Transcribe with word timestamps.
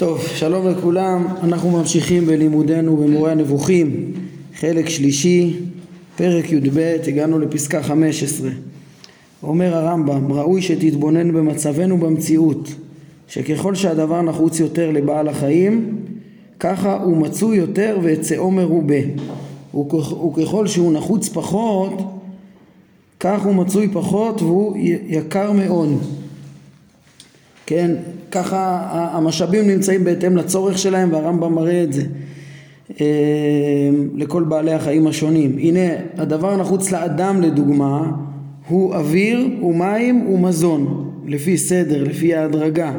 טוב, 0.00 0.26
שלום 0.34 0.68
לכולם, 0.68 1.26
אנחנו 1.42 1.70
ממשיכים 1.70 2.26
בלימודנו 2.26 2.96
במורה 2.96 3.30
הנבוכים, 3.32 4.12
חלק 4.54 4.88
שלישי, 4.88 5.56
פרק 6.16 6.52
י"ב, 6.52 6.96
הגענו 7.06 7.38
לפסקה 7.38 7.82
15. 7.82 8.50
אומר 9.42 9.74
הרמב"ם, 9.74 10.32
ראוי 10.32 10.62
שתתבונן 10.62 11.32
במצבנו 11.32 11.98
במציאות, 11.98 12.68
שככל 13.28 13.74
שהדבר 13.74 14.22
נחוץ 14.22 14.60
יותר 14.60 14.90
לבעל 14.90 15.28
החיים, 15.28 15.98
ככה 16.60 17.02
הוא 17.02 17.16
מצוי 17.16 17.56
יותר 17.56 17.98
והיצאו 18.02 18.50
מרובה, 18.50 19.00
וככל 19.74 20.66
שהוא 20.66 20.92
נחוץ 20.92 21.28
פחות, 21.28 21.92
כך 23.20 23.42
הוא 23.42 23.54
מצוי 23.54 23.88
פחות 23.92 24.42
והוא 24.42 24.76
יקר 25.08 25.52
מאוד. 25.52 25.98
כן, 27.70 27.90
ככה 28.30 28.88
המשאבים 29.12 29.68
נמצאים 29.68 30.04
בהתאם 30.04 30.36
לצורך 30.36 30.78
שלהם 30.78 31.12
והרמב"ם 31.12 31.54
מראה 31.54 31.82
את 31.82 31.92
זה 31.92 32.02
אה, 33.00 33.06
לכל 34.14 34.42
בעלי 34.42 34.72
החיים 34.72 35.06
השונים. 35.06 35.58
הנה 35.58 35.80
הדבר 36.16 36.52
הנחוץ 36.52 36.90
לאדם 36.92 37.40
לדוגמה 37.40 38.10
הוא 38.68 38.94
אוויר 38.94 39.48
ומים 39.62 40.26
ומזון 40.30 41.10
לפי 41.26 41.58
סדר, 41.58 42.04
לפי 42.04 42.34
ההדרגה. 42.34 42.92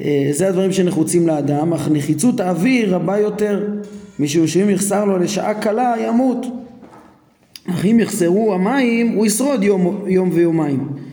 אה, 0.00 0.28
זה 0.32 0.48
הדברים 0.48 0.72
שנחוצים 0.72 1.26
לאדם, 1.26 1.72
אך 1.72 1.88
נחיצות 1.92 2.40
האוויר 2.40 2.94
רבה 2.94 3.18
יותר 3.18 3.66
משום 4.18 4.46
שאם 4.46 4.70
יחסר 4.70 5.04
לו 5.04 5.18
לשעה 5.18 5.54
קלה 5.54 5.94
ימות 6.06 6.46
אך 7.70 7.84
אם 7.84 8.00
יחסרו 8.00 8.54
המים 8.54 9.08
הוא 9.08 9.26
ישרוד 9.26 9.62
יום, 9.62 10.04
יום 10.06 10.30
ויומיים 10.32 11.07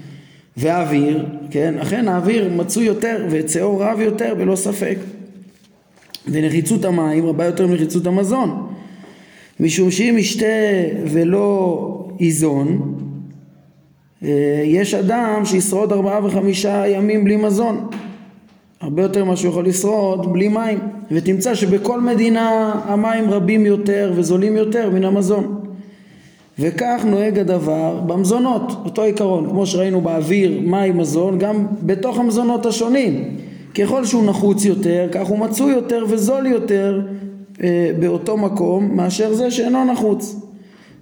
והאוויר, 0.57 1.25
כן, 1.51 1.77
אכן 1.81 2.07
האוויר 2.07 2.53
מצוי 2.55 2.85
יותר 2.85 3.25
וצאו 3.29 3.79
רב 3.79 3.99
יותר 3.99 4.35
בלא 4.37 4.55
ספק. 4.55 4.97
ונחיצות 6.27 6.85
המים 6.85 7.25
רבה 7.25 7.45
יותר 7.45 7.67
מנחיצות 7.67 8.07
המזון. 8.07 8.67
משום 9.59 9.91
שאם 9.91 10.15
ישתה 10.19 10.45
ולא 11.05 12.07
ייזון 12.19 12.95
אה, 14.23 14.61
יש 14.65 14.93
אדם 14.93 15.41
שישרוד 15.45 15.91
ארבעה 15.91 16.25
וחמישה 16.25 16.87
ימים 16.87 17.23
בלי 17.23 17.35
מזון. 17.35 17.87
הרבה 18.81 19.01
יותר 19.01 19.25
ממה 19.25 19.35
שהוא 19.35 19.49
יכול 19.49 19.65
לשרוד 19.65 20.33
בלי 20.33 20.47
מים. 20.47 20.79
ותמצא 21.11 21.55
שבכל 21.55 22.01
מדינה 22.01 22.71
המים 22.85 23.29
רבים 23.29 23.65
יותר 23.65 24.13
וזולים 24.15 24.57
יותר 24.57 24.89
מן 24.89 25.03
המזון 25.03 25.54
וכך 26.59 27.01
נוהג 27.05 27.39
הדבר 27.39 27.99
במזונות, 28.07 28.71
אותו 28.85 29.01
עיקרון, 29.01 29.49
כמו 29.49 29.65
שראינו 29.65 30.01
באוויר, 30.01 30.59
מים, 30.63 30.97
מזון, 30.97 31.39
גם 31.39 31.65
בתוך 31.81 32.19
המזונות 32.19 32.65
השונים. 32.65 33.37
ככל 33.75 34.05
שהוא 34.05 34.25
נחוץ 34.25 34.65
יותר, 34.65 35.07
כך 35.11 35.27
הוא 35.27 35.39
מצוי 35.39 35.73
יותר 35.73 36.05
וזול 36.09 36.45
יותר 36.45 37.01
אה, 37.63 37.91
באותו 37.99 38.37
מקום 38.37 38.95
מאשר 38.95 39.33
זה 39.33 39.51
שאינו 39.51 39.85
נחוץ. 39.85 40.35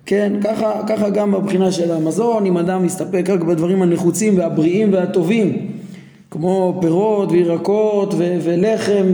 כן, 0.05 0.33
ככה, 0.43 0.81
ככה 0.87 1.09
גם 1.09 1.31
בבחינה 1.31 1.71
של 1.71 1.91
המזון, 1.91 2.45
אם 2.45 2.57
אדם 2.57 2.85
מסתפק 2.85 3.29
רק 3.29 3.39
בדברים 3.39 3.81
הנחוצים 3.81 4.37
והבריאים 4.37 4.93
והטובים, 4.93 5.67
כמו 6.31 6.77
פירות 6.81 7.31
וירקות 7.31 8.13
ו- 8.17 8.37
ולחם 8.43 9.05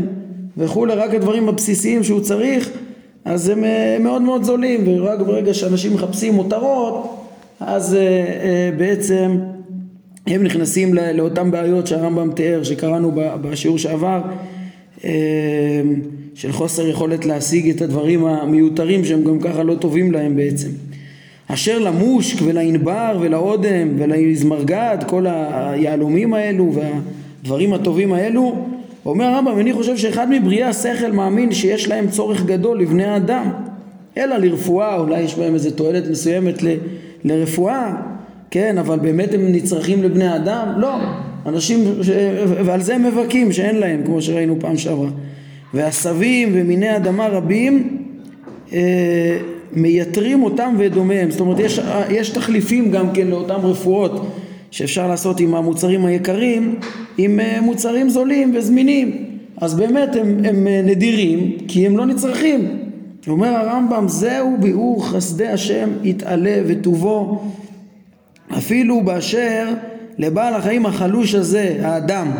וכולי, 0.57 0.93
רק 0.93 1.13
הדברים 1.13 1.49
הבסיסיים 1.49 2.03
שהוא 2.03 2.19
צריך, 2.19 2.69
אז 3.30 3.49
הם 3.49 3.63
אה, 3.63 3.97
מאוד 3.99 4.22
מאוד 4.22 4.44
זולים 4.44 4.83
ורק 4.88 5.19
ברגע 5.19 5.53
שאנשים 5.53 5.94
מחפשים 5.94 6.33
מותרות 6.33 7.25
אז 7.59 7.95
אה, 7.95 7.99
אה, 7.99 8.69
בעצם 8.77 9.39
הם 10.27 10.44
נכנסים 10.44 10.94
לאותן 10.94 11.52
בעיות 11.52 11.88
שהרמב"ם 11.88 12.31
תיאר 12.31 12.63
שקראנו 12.63 13.11
בשיעור 13.41 13.77
שעבר 13.77 14.22
של 16.35 16.52
חוסר 16.52 16.88
יכולת 16.88 17.25
להשיג 17.25 17.69
את 17.69 17.81
הדברים 17.81 18.25
המיותרים 18.25 19.05
שהם 19.05 19.23
גם 19.23 19.39
ככה 19.39 19.63
לא 19.63 19.75
טובים 19.75 20.11
להם 20.11 20.35
בעצם. 20.35 20.69
אשר 21.47 21.79
למושק 21.79 22.41
ולענבר 22.46 23.17
ולאודם 23.22 23.88
ולזמרגד 23.97 24.97
כל 25.07 25.25
היהלומים 25.28 26.34
האלו 26.34 26.73
והדברים 26.73 27.73
הטובים 27.73 28.13
האלו 28.13 28.56
אומר 29.05 29.25
הרמב"ם, 29.25 29.59
אני 29.59 29.73
חושב 29.73 29.97
שאחד 29.97 30.27
מבריאי 30.29 30.63
השכל 30.63 31.11
מאמין 31.11 31.51
שיש 31.51 31.87
להם 31.87 32.07
צורך 32.07 32.45
גדול 32.45 32.81
לבני 32.81 33.05
האדם, 33.05 33.51
אלא 34.17 34.37
לרפואה, 34.37 34.97
אולי 34.97 35.19
יש 35.19 35.35
בהם 35.35 35.53
איזה 35.53 35.71
תועלת 35.71 36.03
מסוימת 36.09 36.63
ל, 36.63 36.67
לרפואה, 37.23 37.95
כן, 38.51 38.77
אבל 38.77 38.99
באמת 38.99 39.33
הם 39.33 39.51
נצרכים 39.51 40.03
לבני 40.03 40.27
האדם? 40.27 40.67
לא, 40.77 40.95
אנשים, 41.45 41.83
ש... 42.01 42.09
ועל 42.65 42.81
זה 42.81 42.95
הם 42.95 43.03
מבכים 43.03 43.51
שאין 43.51 43.75
להם, 43.75 44.01
כמו 44.05 44.21
שראינו 44.21 44.55
פעם 44.59 44.77
שעברה. 44.77 45.09
ועשבים 45.73 46.49
ומיני 46.53 46.95
אדמה 46.95 47.27
רבים 47.27 47.97
אה, 48.73 49.37
מייתרים 49.73 50.43
אותם 50.43 50.75
ואת 50.77 50.93
דומיהם, 50.93 51.31
זאת 51.31 51.39
אומרת 51.39 51.59
יש, 51.59 51.79
יש 52.09 52.29
תחליפים 52.29 52.91
גם 52.91 53.13
כן 53.13 53.27
לאותם 53.27 53.59
רפואות 53.63 54.25
שאפשר 54.72 55.07
לעשות 55.07 55.40
עם 55.40 55.56
המוצרים 55.56 56.06
היקרים 56.06 56.75
עם 57.18 57.40
אה, 57.40 57.62
מוצרים 57.62 58.09
זולים 58.09 58.52
וזמינים. 58.56 59.25
אז 59.62 59.74
באמת 59.74 60.16
הם, 60.16 60.40
הם 60.46 60.68
אה, 60.68 60.81
נדירים 60.85 61.57
כי 61.68 61.85
הם 61.85 61.97
לא 61.97 62.06
נצרכים. 62.06 62.90
אומר 63.28 63.47
הרמב"ם 63.47 64.08
זהו 64.08 64.58
ביאור 64.59 65.08
חסדי 65.08 65.47
השם 65.47 65.90
יתעלה 66.03 66.62
וטובו. 66.68 67.44
אפילו 68.58 69.02
באשר 69.02 69.68
לבעל 70.18 70.53
החיים 70.53 70.85
החלוש 70.85 71.35
הזה 71.35 71.78
האדם. 71.81 72.31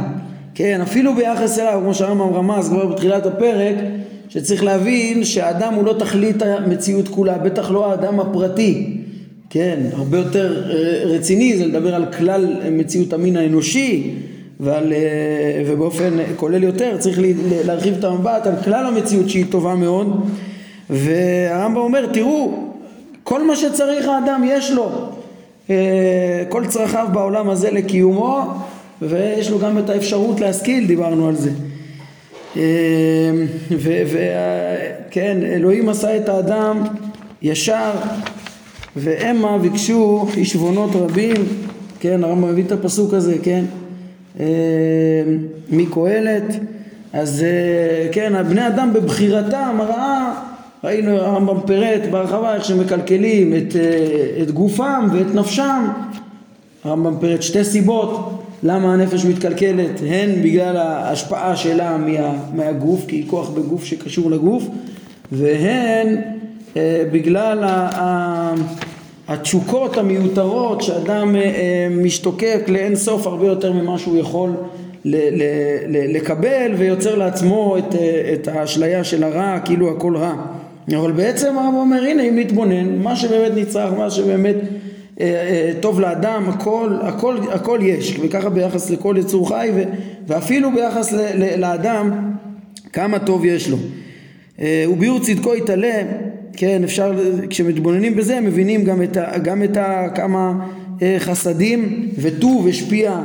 כן 0.56 0.82
אפילו 0.82 1.16
ביחס 1.16 1.60
אליו 1.60 1.80
כמו 1.84 1.94
שהרמב"ם 1.94 2.34
רמז 2.34 2.70
כבר 2.70 2.86
בתחילת 2.86 3.26
הפרק 3.26 3.76
שצריך 4.30 4.64
להבין 4.64 5.24
שהאדם 5.24 5.74
הוא 5.74 5.86
לא 5.86 5.96
תכלית 6.00 6.42
המציאות 6.42 7.08
כולה 7.08 7.38
בטח 7.38 7.72
לא 7.72 7.92
האדם 7.92 8.20
הפרטי 8.20 8.99
כן, 9.50 9.80
הרבה 9.94 10.18
יותר 10.18 10.70
אה, 10.70 11.02
רציני 11.06 11.58
זה 11.58 11.66
לדבר 11.66 11.96
על 11.96 12.06
כלל 12.18 12.56
מציאות 12.72 13.14
המין 13.14 13.38
האנושי 13.38 14.16
ועל, 14.60 14.94
אה, 14.94 15.64
ובאופן 15.68 16.14
כולל 16.36 16.64
יותר 16.64 16.98
צריך 16.98 17.20
להרחיב 17.66 17.96
את 18.00 18.04
המבט 18.04 18.48
על 18.48 18.56
כלל 18.64 18.86
המציאות 18.86 19.30
שהיא 19.30 19.46
טובה 19.50 19.76
מאוד. 19.76 20.30
והרמב"ם 20.90 21.78
אומר 21.78 22.06
תראו 22.06 22.70
כל 23.24 23.48
מה 23.48 23.56
שצריך 23.56 24.08
האדם 24.08 24.44
יש 24.48 24.72
לו 24.72 24.92
אה, 25.70 26.44
כל 26.50 26.66
צרכיו 26.68 27.08
בעולם 27.14 27.50
הזה 27.50 27.72
לקיומו 27.72 28.42
ויש 29.02 29.50
לו 29.50 29.60
גם 29.60 29.78
את 29.78 29.90
האפשרות 29.90 30.40
להשכיל 30.40 30.88
דיברנו 30.88 31.28
על 31.28 31.36
זה. 31.36 31.52
וכן 33.72 35.38
אלוהים 35.44 35.90
עשה 35.90 36.18
את 36.18 36.30
האדם 36.30 36.84
ישר 37.42 37.92
והמה 39.00 39.58
ביקשו 39.58 40.28
עשבונות 40.42 40.96
רבים, 40.96 41.36
כן, 42.00 42.24
הרמב"ם 42.24 42.52
מביא 42.52 42.64
את 42.64 42.72
הפסוק 42.72 43.14
הזה, 43.14 43.36
כן, 43.44 43.66
אה, 44.40 44.46
מקהלת, 45.70 46.56
אז 47.14 47.44
אה, 47.44 48.08
כן, 48.12 48.44
בני 48.50 48.68
אדם 48.68 48.94
בבחירתם 48.94 49.78
הרעה, 49.80 50.44
ראינו 50.84 51.12
הרמב"ם 51.12 51.60
פירט 51.66 52.02
בהרחבה 52.12 52.56
איך 52.56 52.66
שמקלקלים 52.66 53.54
את, 53.56 53.76
אה, 53.76 54.42
את 54.44 54.52
גופם 54.52 55.08
ואת 55.14 55.36
נפשם, 55.36 55.88
הרמב"ם 56.84 57.20
פירט 57.20 57.42
שתי 57.42 57.64
סיבות 57.64 58.44
למה 58.64 58.94
הנפש 58.94 59.26
מתקלקלת, 59.26 60.00
הן 60.08 60.42
בגלל 60.44 60.78
ההשפעה 60.78 61.56
שלה 61.56 61.98
מה, 61.98 62.34
מהגוף, 62.54 63.06
כי 63.08 63.16
היא 63.16 63.28
כוח 63.28 63.50
בגוף 63.50 63.84
שקשור 63.84 64.32
לגוף, 64.32 64.64
והן 65.32 66.16
בגלל 67.12 67.64
התשוקות 69.30 69.98
המיותרות 69.98 70.82
שאדם 70.82 71.36
אה, 71.36 71.42
אה, 71.42 71.88
משתוקק 71.92 72.62
לאין 72.68 72.96
סוף 72.96 73.28
הרבה 73.28 73.48
יותר 73.48 73.74
ממה 73.74 73.98
שהוא 73.98 74.18
יכול 74.18 74.52
לקבל 75.90 76.72
ויוצר 76.78 77.16
לעצמו 77.16 77.78
את, 77.78 77.96
את 78.34 78.48
האשליה 78.48 79.04
של 79.04 79.24
הרע 79.24 79.60
כאילו 79.60 79.92
הכל 79.92 80.16
רע. 80.18 80.36
אבל 80.98 81.12
בעצם 81.12 81.58
הרב 81.58 81.74
אומר 81.76 82.04
הנה 82.04 82.24
אם 82.24 82.40
נתבונן 82.40 83.02
מה 83.02 83.16
שבאמת 83.16 83.52
נצרך 83.56 83.94
מה 83.94 84.10
שבאמת 84.10 84.56
טוב 85.80 86.00
לאדם 86.00 86.50
הכל, 86.50 86.94
הכל, 87.02 87.38
הכל 87.52 87.80
יש. 87.84 88.20
וככה 88.22 88.50
ביחס 88.50 88.90
לכל 88.90 89.16
יצור 89.20 89.50
חי 89.50 89.70
ואפילו 90.28 90.72
ביחס 90.72 91.14
לאדם 91.58 92.32
כמה 92.94 93.20
טוב 93.20 93.46
יש 93.46 93.70
לו. 93.70 93.78
וביאור 94.62 95.20
צדקו 95.20 95.56
יתעלה 95.56 96.02
כן, 96.54 96.84
אפשר, 96.84 97.14
כשמתבוננים 97.50 98.16
בזה 98.16 98.42
מבינים 98.42 98.84
גם 98.84 99.02
את, 99.02 99.18
גם 99.44 99.64
את 99.64 99.78
כמה 100.16 100.66
אה, 101.02 101.16
חסדים 101.20 102.08
וטוב 102.22 102.68
השפיע 102.68 103.20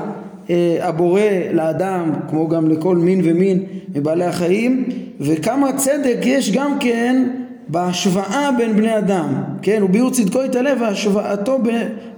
אה, 0.51 0.77
הבורא 0.81 1.21
לאדם, 1.53 2.13
כמו 2.31 2.49
גם 2.49 2.69
לכל 2.69 2.97
מין 2.97 3.21
ומין 3.25 3.63
מבעלי 3.95 4.25
החיים, 4.25 4.85
וכמה 5.21 5.73
צדק 5.73 6.19
יש 6.25 6.53
גם 6.53 6.79
כן 6.81 7.29
בהשוואה 7.69 8.51
בין 8.59 8.77
בני 8.77 8.99
אדם, 8.99 9.35
כן, 9.63 9.83
וביאור 9.83 10.11
צדקו 10.11 10.43
יתעלה 10.43 10.73
והשוואתו 10.81 11.59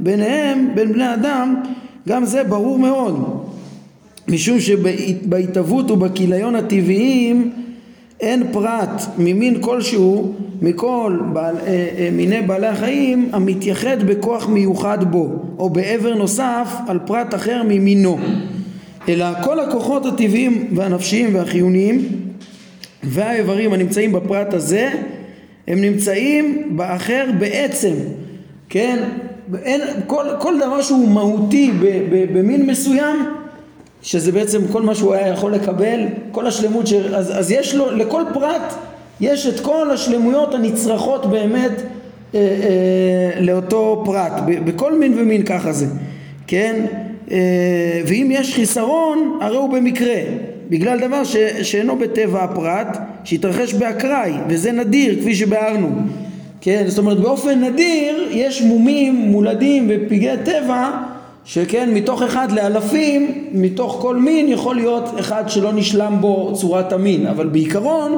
ביניהם, 0.00 0.68
בין 0.74 0.92
בני 0.92 1.14
אדם, 1.14 1.62
גם 2.08 2.24
זה 2.24 2.44
ברור 2.44 2.78
מאוד. 2.78 3.42
משום 4.28 4.60
שבהתהוות 4.60 5.90
ובכיליון 5.90 6.56
הטבעיים 6.56 7.52
אין 8.20 8.52
פרט 8.52 9.02
ממין 9.18 9.60
כלשהו 9.60 10.34
מכל 10.62 11.18
בעל, 11.32 11.56
אה, 11.56 11.88
אה, 11.98 12.08
מיני 12.12 12.42
בעלי 12.42 12.66
החיים 12.66 13.28
המתייחד 13.32 14.02
בכוח 14.02 14.48
מיוחד 14.48 15.10
בו 15.10 15.28
או 15.58 15.70
בעבר 15.70 16.14
נוסף 16.14 16.68
על 16.88 16.98
פרט 17.06 17.34
אחר 17.34 17.62
ממינו. 17.68 18.18
אלא 19.08 19.26
כל 19.44 19.60
הכוחות 19.60 20.06
הטבעיים 20.06 20.68
והנפשיים 20.74 21.34
והחיוניים 21.34 22.08
והאיברים 23.02 23.72
הנמצאים 23.72 24.12
בפרט 24.12 24.54
הזה 24.54 24.90
הם 25.68 25.80
נמצאים 25.80 26.76
באחר 26.76 27.24
בעצם 27.38 27.92
כן? 28.68 29.04
אין, 29.62 29.80
כל, 30.06 30.24
כל 30.38 30.54
דבר 30.58 30.82
שהוא 30.82 31.08
מהותי 31.08 31.72
במין 32.32 32.66
מסוים 32.66 33.16
שזה 34.06 34.32
בעצם 34.32 34.62
כל 34.72 34.82
מה 34.82 34.94
שהוא 34.94 35.14
היה 35.14 35.28
יכול 35.28 35.54
לקבל, 35.54 36.00
כל 36.32 36.46
השלמות, 36.46 36.86
ש... 36.86 36.92
אז, 36.92 37.38
אז 37.38 37.50
יש 37.50 37.74
לו, 37.74 37.90
לכל 37.96 38.22
פרט 38.34 38.74
יש 39.20 39.46
את 39.46 39.60
כל 39.60 39.90
השלמויות 39.90 40.54
הנצרכות 40.54 41.26
באמת 41.26 41.70
אה, 42.34 42.40
אה, 42.40 43.40
לאותו 43.40 44.02
פרט, 44.06 44.32
ב, 44.46 44.70
בכל 44.70 44.98
מין 44.98 45.18
ומין 45.18 45.42
ככה 45.42 45.72
זה, 45.72 45.86
כן? 46.46 46.86
אה, 47.30 48.00
ואם 48.06 48.28
יש 48.32 48.54
חיסרון, 48.54 49.38
הרי 49.42 49.56
הוא 49.56 49.70
במקרה, 49.70 50.16
בגלל 50.68 51.00
דבר 51.00 51.24
ש, 51.24 51.36
שאינו 51.62 51.96
בטבע 51.98 52.44
הפרט, 52.44 52.98
שהתרחש 53.24 53.74
באקראי, 53.74 54.32
וזה 54.48 54.72
נדיר, 54.72 55.20
כפי 55.20 55.34
שבהרנו. 55.34 55.88
כן, 56.60 56.84
זאת 56.86 56.98
אומרת 56.98 57.20
באופן 57.20 57.64
נדיר 57.64 58.28
יש 58.30 58.62
מומים 58.62 59.14
מולדים 59.14 59.90
ופגעי 59.90 60.36
טבע 60.44 60.90
שכן 61.46 61.94
מתוך 61.94 62.22
אחד 62.22 62.52
לאלפים, 62.52 63.48
מתוך 63.52 63.98
כל 64.00 64.16
מין 64.16 64.48
יכול 64.48 64.76
להיות 64.76 65.20
אחד 65.20 65.44
שלא 65.48 65.72
נשלם 65.72 66.16
בו 66.20 66.52
צורת 66.54 66.92
המין, 66.92 67.26
אבל 67.26 67.46
בעיקרון 67.46 68.16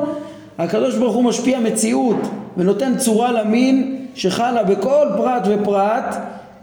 הקדוש 0.58 0.96
ברוך 0.96 1.14
הוא 1.14 1.24
משפיע 1.24 1.60
מציאות 1.60 2.16
ונותן 2.56 2.96
צורה 2.98 3.32
למין 3.32 3.96
שחלה 4.14 4.62
בכל 4.62 5.06
פרט 5.16 5.42
ופרט 5.46 6.16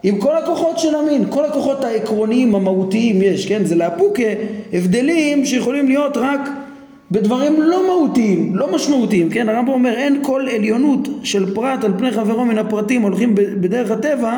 עם 0.03 0.17
כל 0.19 0.37
הכוחות 0.37 0.79
של 0.79 0.95
המין, 0.95 1.25
כל 1.29 1.45
הכוחות 1.45 1.83
העקרוניים 1.83 2.55
המהותיים 2.55 3.21
יש, 3.21 3.45
כן? 3.45 3.65
זה 3.65 3.75
לאפוקה 3.75 4.23
הבדלים 4.73 5.45
שיכולים 5.45 5.87
להיות 5.87 6.17
רק 6.17 6.49
בדברים 7.11 7.61
לא 7.61 7.87
מהותיים, 7.87 8.55
לא 8.55 8.75
משמעותיים, 8.75 9.29
כן? 9.29 9.49
הרמב"ם 9.49 9.71
אומר 9.71 9.93
אין 9.93 10.19
כל 10.23 10.45
עליונות 10.55 11.07
של 11.23 11.55
פרט 11.55 11.83
על 11.83 11.93
פני 11.97 12.11
חברו 12.11 12.45
מן 12.45 12.57
הפרטים 12.57 13.01
הולכים 13.01 13.35
בדרך 13.35 13.91
הטבע 13.91 14.37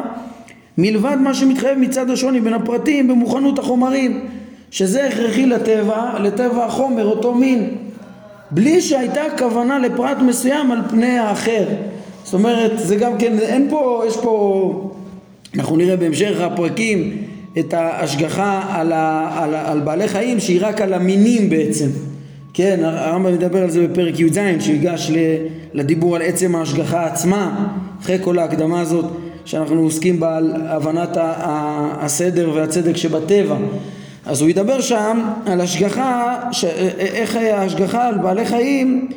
מלבד 0.77 1.17
מה 1.23 1.33
שמתחייב 1.33 1.77
מצד 1.77 2.09
השוני 2.09 2.41
בין 2.41 2.53
הפרטים 2.53 3.07
במוכנות 3.07 3.59
החומרים 3.59 4.25
שזה 4.71 5.07
הכרחי 5.07 5.45
לטבע, 5.45 6.19
לטבע 6.23 6.65
החומר, 6.65 7.05
אותו 7.05 7.35
מין 7.35 7.69
בלי 8.51 8.81
שהייתה 8.81 9.21
כוונה 9.37 9.79
לפרט 9.79 10.17
מסוים 10.17 10.71
על 10.71 10.79
פני 10.89 11.19
האחר. 11.19 11.65
זאת 12.23 12.33
אומרת 12.33 12.71
זה 12.75 12.95
גם 12.95 13.17
כן, 13.17 13.39
אין 13.39 13.67
פה, 13.69 14.03
יש 14.07 14.17
פה 14.17 14.91
אנחנו 15.55 15.77
נראה 15.77 15.95
בהמשך 15.95 16.41
הפרקים 16.41 17.17
את 17.59 17.73
ההשגחה 17.73 18.61
על, 18.69 18.91
ה, 18.91 19.29
על, 19.35 19.55
על 19.55 19.79
בעלי 19.79 20.07
חיים 20.07 20.39
שהיא 20.39 20.59
רק 20.61 20.81
על 20.81 20.93
המינים 20.93 21.49
בעצם. 21.49 21.87
כן, 22.53 22.79
הרמב"ם 22.83 23.33
מדבר 23.33 23.63
על 23.63 23.69
זה 23.69 23.87
בפרק 23.87 24.19
י"ז 24.19 24.39
שיגש 24.59 25.11
לדיבור 25.73 26.15
על 26.15 26.21
עצם 26.21 26.55
ההשגחה 26.55 27.05
עצמה 27.05 27.69
אחרי 28.01 28.17
כל 28.21 28.39
ההקדמה 28.39 28.81
הזאת 28.81 29.05
שאנחנו 29.47 29.81
עוסקים 29.81 30.19
בה 30.19 30.37
על 30.37 30.53
הבנת 30.67 31.17
הסדר 31.99 32.51
והצדק 32.53 32.97
שבטבע. 32.97 33.55
אז 34.25 34.41
הוא 34.41 34.49
ידבר 34.49 34.81
שם 34.81 35.19
על 35.45 35.61
השגחה, 35.61 36.35
ש... 36.51 36.65
איך 36.97 37.35
ההשגחה 37.35 38.07
על 38.07 38.17
בעלי 38.17 38.45
חיים 38.45 39.07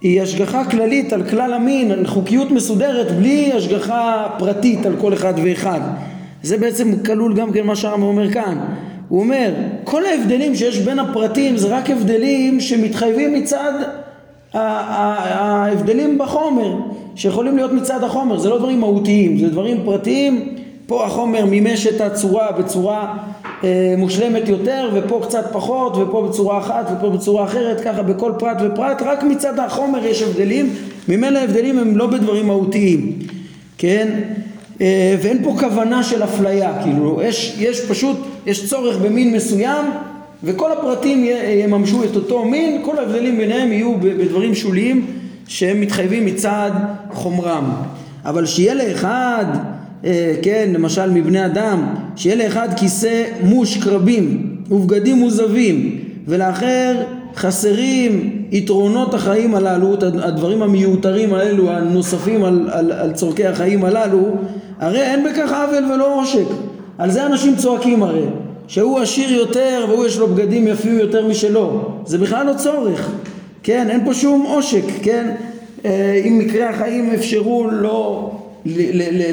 היא 0.00 0.22
השגחה 0.22 0.64
כללית 0.64 1.12
על 1.12 1.22
כלל 1.22 1.52
המין, 1.52 1.90
על 1.90 2.06
חוקיות 2.06 2.50
מסודרת 2.50 3.12
בלי 3.12 3.52
השגחה 3.52 4.26
פרטית 4.38 4.86
על 4.86 4.96
כל 5.00 5.14
אחד 5.14 5.34
ואחד. 5.44 5.80
זה 6.42 6.58
בעצם 6.58 6.92
כלול 7.04 7.34
גם 7.34 7.52
כן 7.52 7.66
מה 7.66 7.76
שהרמב"ם 7.76 8.06
אומר 8.06 8.30
כאן. 8.32 8.58
הוא 9.08 9.20
אומר 9.20 9.50
כל 9.84 10.06
ההבדלים 10.06 10.54
שיש 10.54 10.78
בין 10.78 10.98
הפרטים 10.98 11.56
זה 11.56 11.76
רק 11.76 11.90
הבדלים 11.90 12.60
שמתחייבים 12.60 13.34
מצד 13.34 13.72
ההבדלים 14.54 16.18
בחומר 16.18 16.76
שיכולים 17.16 17.56
להיות 17.56 17.72
מצד 17.72 18.04
החומר, 18.04 18.38
זה 18.38 18.48
לא 18.48 18.58
דברים 18.58 18.80
מהותיים, 18.80 19.38
זה 19.38 19.48
דברים 19.48 19.76
פרטיים, 19.84 20.48
פה 20.86 21.06
החומר 21.06 21.44
מימש 21.44 21.86
את 21.86 22.00
הצורה 22.00 22.52
בצורה 22.52 23.16
אה, 23.64 23.94
מושלמת 23.98 24.48
יותר 24.48 24.90
ופה 24.94 25.20
קצת 25.22 25.44
פחות 25.52 25.96
ופה 25.96 26.26
בצורה 26.28 26.58
אחת 26.58 26.90
ופה 26.92 27.10
בצורה 27.10 27.44
אחרת, 27.44 27.80
ככה 27.80 28.02
בכל 28.02 28.32
פרט 28.38 28.56
ופרט, 28.64 29.02
רק 29.02 29.22
מצד 29.22 29.58
החומר 29.58 30.06
יש 30.06 30.22
הבדלים, 30.22 30.74
ממילא 31.08 31.38
ההבדלים 31.38 31.78
הם 31.78 31.96
לא 31.96 32.06
בדברים 32.06 32.46
מהותיים, 32.46 33.12
כן? 33.78 34.20
אה, 34.80 35.16
ואין 35.22 35.44
פה 35.44 35.56
כוונה 35.60 36.02
של 36.02 36.24
אפליה, 36.24 36.82
כאילו. 36.82 37.20
יש, 37.22 37.56
יש 37.58 37.80
פשוט, 37.80 38.16
יש 38.46 38.70
צורך 38.70 38.96
במין 38.96 39.34
מסוים 39.34 39.86
וכל 40.44 40.72
הפרטים 40.72 41.26
יממשו 41.64 42.04
את 42.04 42.16
אותו 42.16 42.44
מין, 42.44 42.82
כל 42.84 42.98
ההבדלים 42.98 43.38
ביניהם 43.38 43.72
יהיו 43.72 43.94
בדברים 44.00 44.54
שוליים 44.54 45.06
שהם 45.46 45.80
מתחייבים 45.80 46.26
מצד 46.26 46.70
חומרם. 47.10 47.72
אבל 48.24 48.46
שיהיה 48.46 48.74
לאחד, 48.74 49.44
אה, 50.04 50.34
כן, 50.42 50.70
למשל 50.72 51.10
מבני 51.10 51.46
אדם, 51.46 51.94
שיהיה 52.16 52.36
לאחד 52.36 52.68
כיסא 52.76 53.24
מושק 53.42 53.86
רבים 53.86 54.56
ובגדים 54.70 55.16
מוזבים, 55.16 55.98
ולאחר 56.28 56.94
חסרים 57.36 58.42
יתרונות 58.50 59.14
החיים 59.14 59.54
הללו, 59.54 59.96
הדברים 60.02 60.62
המיותרים 60.62 61.34
האלו, 61.34 61.70
הנוספים 61.70 62.44
על, 62.44 62.68
על, 62.72 62.92
על 62.92 63.12
צורכי 63.12 63.46
החיים 63.46 63.84
הללו, 63.84 64.36
הרי 64.80 65.02
אין 65.02 65.24
בכך 65.24 65.52
עוול 65.52 65.92
ולא 65.92 66.20
עושק. 66.20 66.46
על 66.98 67.10
זה 67.10 67.26
אנשים 67.26 67.56
צועקים 67.56 68.02
הרי. 68.02 68.26
שהוא 68.68 69.00
עשיר 69.00 69.32
יותר 69.32 69.84
והוא 69.88 70.06
יש 70.06 70.18
לו 70.18 70.26
בגדים 70.26 70.68
יפים 70.68 70.98
יותר 70.98 71.26
משלו 71.26 71.82
זה 72.04 72.18
בכלל 72.18 72.46
לא 72.46 72.52
צורך 72.52 73.10
כן 73.66 73.90
אין 73.90 74.04
פה 74.04 74.14
שום 74.14 74.42
עושק 74.42 74.82
כן? 75.02 75.34
אה, 75.84 76.22
אם 76.24 76.38
מקרי 76.38 76.64
החיים 76.64 77.10
אפשרו 77.14 77.66
לא 77.70 78.30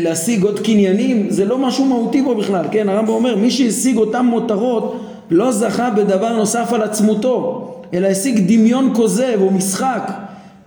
להשיג 0.01 0.43
עוד 0.43 0.59
קניינים 0.59 1.25
זה 1.29 1.45
לא 1.45 1.57
משהו 1.57 1.85
מהותי 1.85 2.23
פה 2.25 2.33
בכלל 2.35 2.65
כן? 2.71 2.89
הרמב"ם 2.89 3.09
אומר 3.09 3.35
מי 3.35 3.51
שהשיג 3.51 3.97
אותם 3.97 4.25
מותרות 4.25 5.01
לא 5.31 5.51
זכה 5.51 5.89
בדבר 5.89 6.33
נוסף 6.33 6.73
על 6.73 6.81
עצמותו 6.81 7.69
אלא 7.93 8.07
השיג 8.07 8.39
דמיון 8.47 8.91
כוזב 8.95 9.37
או 9.41 9.51
משחק. 9.51 10.11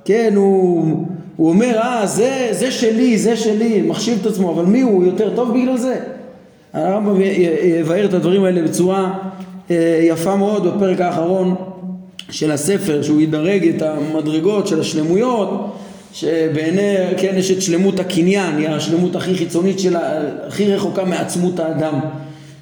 כן 0.04 0.32
הוא, 0.36 1.06
הוא 1.36 1.48
אומר 1.48 1.78
אה 1.78 2.06
זה, 2.06 2.48
זה 2.50 2.70
שלי 2.70 3.18
זה 3.18 3.36
שלי 3.36 3.82
מחשיב 3.82 4.18
את 4.20 4.26
עצמו 4.26 4.50
אבל 4.50 4.64
מי 4.64 4.80
הוא? 4.80 5.04
יותר 5.04 5.36
טוב 5.36 5.54
בגלל 5.54 5.76
זה? 5.76 5.96
הרמב"ם 6.72 7.20
יבהר 7.80 8.04
את 8.04 8.14
הדברים 8.14 8.44
האלה 8.44 8.62
בצורה 8.62 9.14
אה, 9.70 10.00
יפה 10.02 10.36
מאוד 10.36 10.66
בפרק 10.66 11.00
האחרון 11.00 11.54
של 12.30 12.50
הספר 12.50 13.02
שהוא 13.02 13.20
ידרג 13.20 13.68
את 13.68 13.82
המדרגות 13.82 14.66
של 14.66 14.80
השלמויות 14.80 15.76
שבעיני 16.12 16.94
כן 17.18 17.34
יש 17.36 17.50
את 17.50 17.62
שלמות 17.62 18.00
הקניין 18.00 18.56
היא 18.56 18.68
השלמות 18.68 19.16
הכי 19.16 19.34
חיצונית 19.34 19.78
שלה 19.78 20.00
הכי 20.46 20.74
רחוקה 20.74 21.04
מעצמות 21.04 21.60
האדם. 21.60 21.94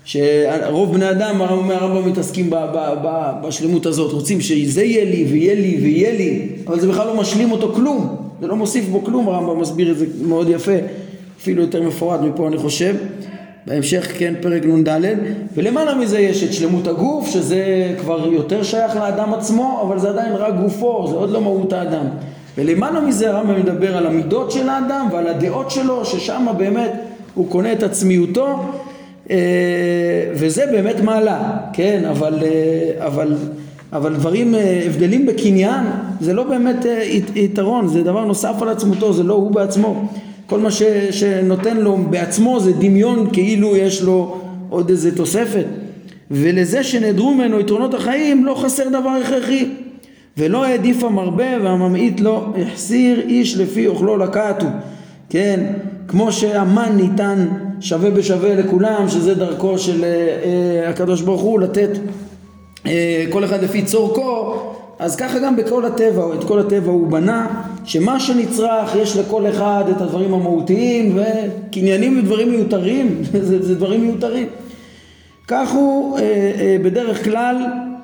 שרוב 0.04 0.94
בני 0.94 1.11
אדם 1.11 1.42
הרמב"ם 1.42 2.09
מתעסקים 2.09 2.50
ב, 2.50 2.54
ב, 2.54 2.94
ב, 3.04 3.30
בשלמות 3.47 3.87
הזאת. 3.87 4.12
רוצים 4.12 4.40
שזה 4.40 4.85
יהיה 4.85 5.04
לי 5.04 5.26
ויהיה 5.30 5.54
לי 5.54 5.78
ויהיה 5.83 6.12
לי 6.12 6.49
אבל 6.66 6.80
זה 6.80 6.88
בכלל 6.88 7.06
לא 7.06 7.16
משלים 7.16 7.52
אותו 7.52 7.73
כלום. 7.75 8.16
זה 8.40 8.47
לא 8.47 8.56
מוסיף 8.56 8.85
בו 8.85 9.04
כלום 9.04 9.28
הרמב"ם 9.28 9.61
מסביר 9.61 9.90
את 9.90 9.99
זה 9.99 10.06
מאוד 10.23 10.49
יפה 10.49 10.76
אפילו 11.40 11.62
יותר 11.62 11.83
מפורט 11.83 12.21
מפה 12.21 12.49
אני 12.49 12.59
חושב 12.59 12.94
בהמשך 13.66 14.18
כן 14.18 14.35
פרק 14.40 14.64
נ"ד 14.64 14.88
ולמעלה 15.54 15.94
מזה 15.94 16.18
יש 16.18 16.44
את 16.44 16.52
שלמות 16.52 16.87
הגוף 16.87 17.28
שזה 17.28 17.94
כבר 18.00 18.28
יותר 18.33 18.62
שייך 18.62 18.97
לאדם 18.97 19.35
עצמו 19.35 19.83
אבל 19.87 19.99
זה 19.99 20.09
עדיין 20.09 20.33
רק 20.33 20.54
גופו 20.54 21.06
זה 21.11 21.14
עוד 21.14 21.30
לא 21.30 21.40
מהות 21.40 21.73
האדם. 21.73 22.06
ולמעלה 22.59 23.00
מזה 23.00 23.30
הרמב"ם 23.30 23.61
מדבר 23.61 23.97
על 23.97 24.06
המידות 24.06 24.50
של 24.50 24.68
האדם 24.68 25.09
ועל 25.12 25.26
הדעות 25.26 25.71
שלו 25.71 26.04
ששם 26.04 26.47
באמת 26.59 26.92
הוא 27.35 27.50
קונה 27.50 27.73
את 27.73 27.83
עצמיותו 27.83 28.61
אה, 29.30 29.37
וזה 30.35 30.66
באמת 30.66 31.00
מעלה 31.00 31.59
כן 31.73 32.04
אבל, 32.11 32.38
אה, 32.42 33.06
אבל, 33.06 33.35
אבל 33.92 34.14
דברים 34.14 34.54
אה, 34.54 34.83
הבדלים 34.87 35.26
בקניין 35.26 35.85
זה 36.21 36.33
לא 36.33 36.42
באמת 36.42 36.87
יתרון 37.35 37.88
זה 37.88 38.02
דבר 38.02 38.25
נוסף 38.25 38.62
על 38.62 38.68
עצמותו 38.68 39.12
זה 39.12 39.23
לא 39.23 39.35
הוא 39.35 39.50
בעצמו 39.50 40.09
כל 40.54 40.61
מה 40.61 40.70
ש, 40.70 40.82
שנותן 41.11 41.76
לו 41.76 41.96
בעצמו 42.11 42.61
זה 42.61 42.73
דמיון 42.73 43.28
כאילו 43.32 43.76
יש 43.76 44.02
לו 44.02 44.40
עוד 44.68 44.90
איזה 44.90 45.16
תוספת. 45.16 45.64
ולזה 46.30 46.84
שנעדרו 46.84 47.34
ממנו 47.34 47.61
יתרונות 47.61 47.94
החיים 47.94 48.44
לא 48.44 48.54
חסר 48.54 48.88
דבר 48.88 49.08
הכרחי. 49.08 49.68
ולא 50.38 50.64
העדיף 50.64 51.04
המרבה 51.04 51.44
והממעיט 51.62 52.20
לא 52.20 52.46
החסיר 52.62 53.20
איש 53.20 53.56
לפי 53.56 53.87
אוכלו 53.87 54.16
לקטו 54.16 54.66
כן 55.30 55.61
כמו 56.08 56.32
שהמן 56.32 56.92
ניתן 56.96 57.49
שווה 57.80 58.11
בשווה 58.11 58.54
לכולם 58.54 59.08
שזה 59.08 59.34
דרכו 59.34 59.78
של 59.78 60.04
אה, 60.04 60.08
אה, 60.08 60.90
הקדוש 60.90 61.23
ברוך 61.23 61.42
הוא 61.42 61.61
לתת 61.61 61.90
אה, 62.87 63.25
כל 63.30 63.44
אחד 63.44 63.62
לפי 63.64 63.82
צורכו, 63.82 64.56
אז 64.98 65.16
ככה 65.16 65.38
גם 65.38 65.56
בכל 65.56 65.84
הטבע, 65.84 66.24
את 66.34 66.44
כל 66.44 66.60
הטבע 66.60 66.90
הוא 66.90 67.08
בנה, 67.08 67.62
שמה 67.84 68.20
שנצרך 68.20 68.96
יש 68.96 69.16
לכל 69.16 69.48
אחד 69.48 69.84
את 69.90 70.00
הדברים 70.00 70.34
המהותיים 70.34 71.18
וקניינים 71.18 72.18
ודברים 72.18 72.50
מיותרים, 72.50 73.22
זה, 73.32 73.62
זה 73.62 73.74
דברים 73.74 74.06
מיותרים. 74.06 74.46
כך 75.48 75.72
הוא 75.72 76.18
אה, 76.18 76.22
אה, 76.60 76.76
בדרך 76.82 77.24
כלל 77.24 77.56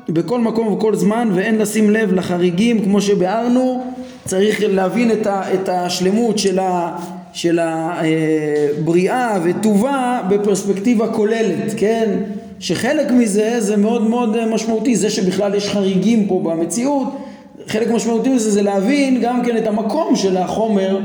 בכל 0.08 0.40
מקום 0.40 0.66
ובכל 0.66 0.94
זמן 0.94 1.30
ואין 1.34 1.58
לשים 1.58 1.90
לב 1.90 2.12
לחריגים 2.12 2.84
כמו 2.84 3.00
שביארנו 3.00 3.84
צריך 4.24 4.60
להבין 4.68 5.12
את, 5.12 5.26
ה, 5.26 5.54
את 5.54 5.68
השלמות 5.68 6.38
של, 6.38 6.58
ה, 6.58 6.96
של 7.32 7.58
הבריאה 7.62 9.38
וטובה 9.42 10.20
בפרספקטיבה 10.28 11.08
כוללת, 11.12 11.74
כן? 11.76 12.10
שחלק 12.60 13.10
מזה 13.10 13.60
זה 13.60 13.76
מאוד 13.76 14.02
מאוד 14.02 14.46
משמעותי, 14.46 14.96
זה 14.96 15.10
שבכלל 15.10 15.54
יש 15.54 15.68
חריגים 15.68 16.28
פה 16.28 16.40
במציאות, 16.44 17.08
חלק 17.66 17.90
משמעותי 17.90 18.28
מזה 18.28 18.50
זה 18.50 18.62
להבין 18.62 19.20
גם 19.20 19.42
כן 19.44 19.56
את 19.56 19.66
המקום 19.66 20.16
של 20.16 20.36
החומר 20.36 21.00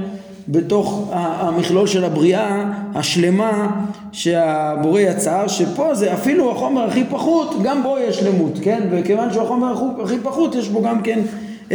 בתוך 0.48 1.10
המכלול 1.12 1.88
של 1.88 2.04
הבריאה 2.04 2.72
השלמה 2.96 3.82
שהבורא 4.12 5.00
יצר, 5.00 5.48
שפה 5.48 5.96
זה 5.96 6.14
אפילו 6.14 6.52
החומר 6.52 6.84
הכי 6.84 7.04
פחות, 7.10 7.56
גם 7.64 7.84
בו 7.84 7.98
יש 8.08 8.16
שלמות, 8.16 8.60
כן? 8.62 8.88
וכיוון 8.92 9.34
שהוא 9.34 9.44
החומר 9.44 9.74
הכי 10.04 10.16
פחות, 10.24 10.56
יש 10.56 10.70
בו 10.70 10.82
גם 10.82 11.02
כן 11.02 11.20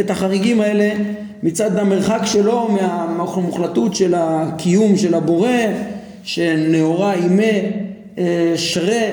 את 0.00 0.10
החריגים 0.10 0.60
האלה 0.60 0.90
מצד 1.42 1.76
המרחק 1.76 2.20
שלו 2.24 2.68
מהמוחלטות 2.68 3.94
של 3.94 4.14
הקיום 4.16 4.96
של 4.96 5.14
הבורא, 5.14 5.48
שנאורה 6.22 7.14
אימה 7.14 7.42
אה, 8.18 8.52
שרה 8.56 9.06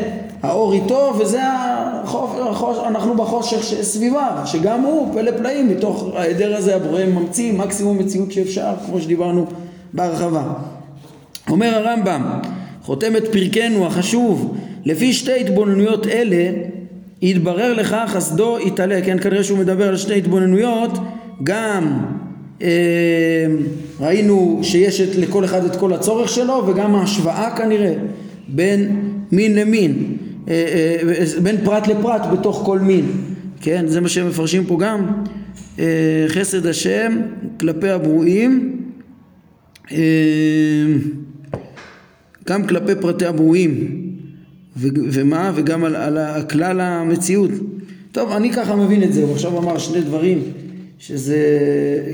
האור 0.47 0.73
איתו 0.73 1.13
וזה 1.19 1.41
החוף, 1.43 2.31
החוש, 2.49 2.77
אנחנו 2.87 3.15
בחושך 3.15 3.81
סביבה 3.81 4.43
שגם 4.45 4.81
הוא 4.81 5.13
פלא 5.13 5.31
פלאים 5.31 5.67
מתוך 5.67 6.07
ההיעדר 6.15 6.55
הזה 6.55 6.75
הבורא 6.75 7.05
ממציא 7.05 7.53
מקסימום 7.53 7.97
מציאות 7.97 8.31
שאפשר 8.31 8.73
כמו 8.85 9.01
שדיברנו 9.01 9.45
בהרחבה. 9.93 10.43
אומר 11.49 11.75
הרמב"ם 11.75 12.23
חותם 12.83 13.15
את 13.15 13.27
פרקנו 13.27 13.87
החשוב 13.87 14.57
לפי 14.85 15.13
שתי 15.13 15.41
התבוננויות 15.41 16.07
אלה 16.07 16.51
יתברר 17.21 17.73
לך 17.73 17.95
חסדו 18.07 18.57
יתעלה. 18.59 19.01
כן 19.01 19.19
כנראה 19.19 19.43
שהוא 19.43 19.59
מדבר 19.59 19.87
על 19.87 19.97
שתי 19.97 20.17
התבוננויות 20.17 20.91
גם 21.43 21.99
אה, 22.61 22.67
ראינו 23.99 24.59
שיש 24.63 25.01
את, 25.01 25.15
לכל 25.15 25.45
אחד 25.45 25.65
את 25.65 25.75
כל 25.75 25.93
הצורך 25.93 26.29
שלו 26.29 26.63
וגם 26.67 26.95
ההשוואה 26.95 27.55
כנראה 27.57 27.93
בין 28.47 29.01
מין 29.31 29.55
למין 29.55 30.17
בין 31.43 31.57
פרט 31.63 31.87
לפרט 31.87 32.21
בתוך 32.31 32.61
כל 32.65 32.79
מין 32.79 33.05
כן? 33.61 33.87
זה 33.87 34.01
מה 34.01 34.09
שהם 34.09 34.27
מפרשים 34.27 34.65
פה 34.65 34.77
גם. 34.79 35.23
אה, 35.79 36.25
חסד 36.27 36.65
השם 36.65 37.21
כלפי 37.59 37.89
הברואים 37.89 38.81
אה, 39.91 39.97
גם 42.47 42.67
כלפי 42.67 42.95
פרטי 43.01 43.25
הברואים 43.25 44.01
ומה? 44.77 45.51
וגם 45.55 45.83
על, 45.83 45.95
על 45.95 46.43
כלל 46.49 46.81
המציאות. 46.81 47.51
טוב 48.11 48.31
אני 48.31 48.53
ככה 48.53 48.75
מבין 48.75 49.03
את 49.03 49.13
זה 49.13 49.23
הוא 49.23 49.31
עכשיו 49.31 49.57
אמר 49.57 49.77
שני 49.77 50.01
דברים 50.01 50.43
שזה 50.99 51.37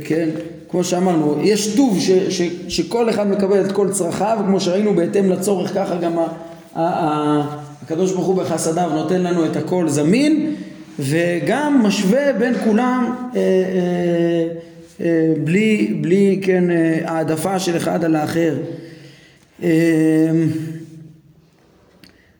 כן 0.03 0.29
כמו 0.69 0.83
שאמרנו 0.83 1.39
יש 1.43 1.75
טוב 1.75 1.99
ש, 1.99 2.11
ש, 2.11 2.41
שכל 2.67 3.09
אחד 3.09 3.27
מקבל 3.27 3.65
את 3.65 3.71
כל 3.71 3.89
צרכיו 3.91 4.37
כמו 4.47 4.59
שראינו 4.59 4.93
בהתאם 4.93 5.29
לצורך 5.29 5.73
ככה 5.73 5.95
גם 5.95 6.17
ה, 6.17 6.21
ה, 6.21 6.27
ה, 6.75 7.62
הקדוש 7.85 8.11
ברוך 8.11 8.25
הוא 8.25 8.35
בחסדיו 8.35 8.89
נותן 8.93 9.21
לנו 9.21 9.45
את 9.45 9.55
הכל 9.55 9.89
זמין 9.89 10.55
וגם 10.99 11.81
משווה 11.83 12.33
בין 12.33 12.53
כולם 12.63 13.15
אה, 13.35 13.39
אה, 13.39 14.47
אה, 15.05 15.33
בלי, 15.43 15.97
בלי 16.01 16.39
כן 16.41 16.71
אה, 16.71 16.99
העדפה 17.05 17.59
של 17.59 17.77
אחד 17.77 18.03
על 18.03 18.15
האחר. 18.15 18.57
אה, 19.63 19.69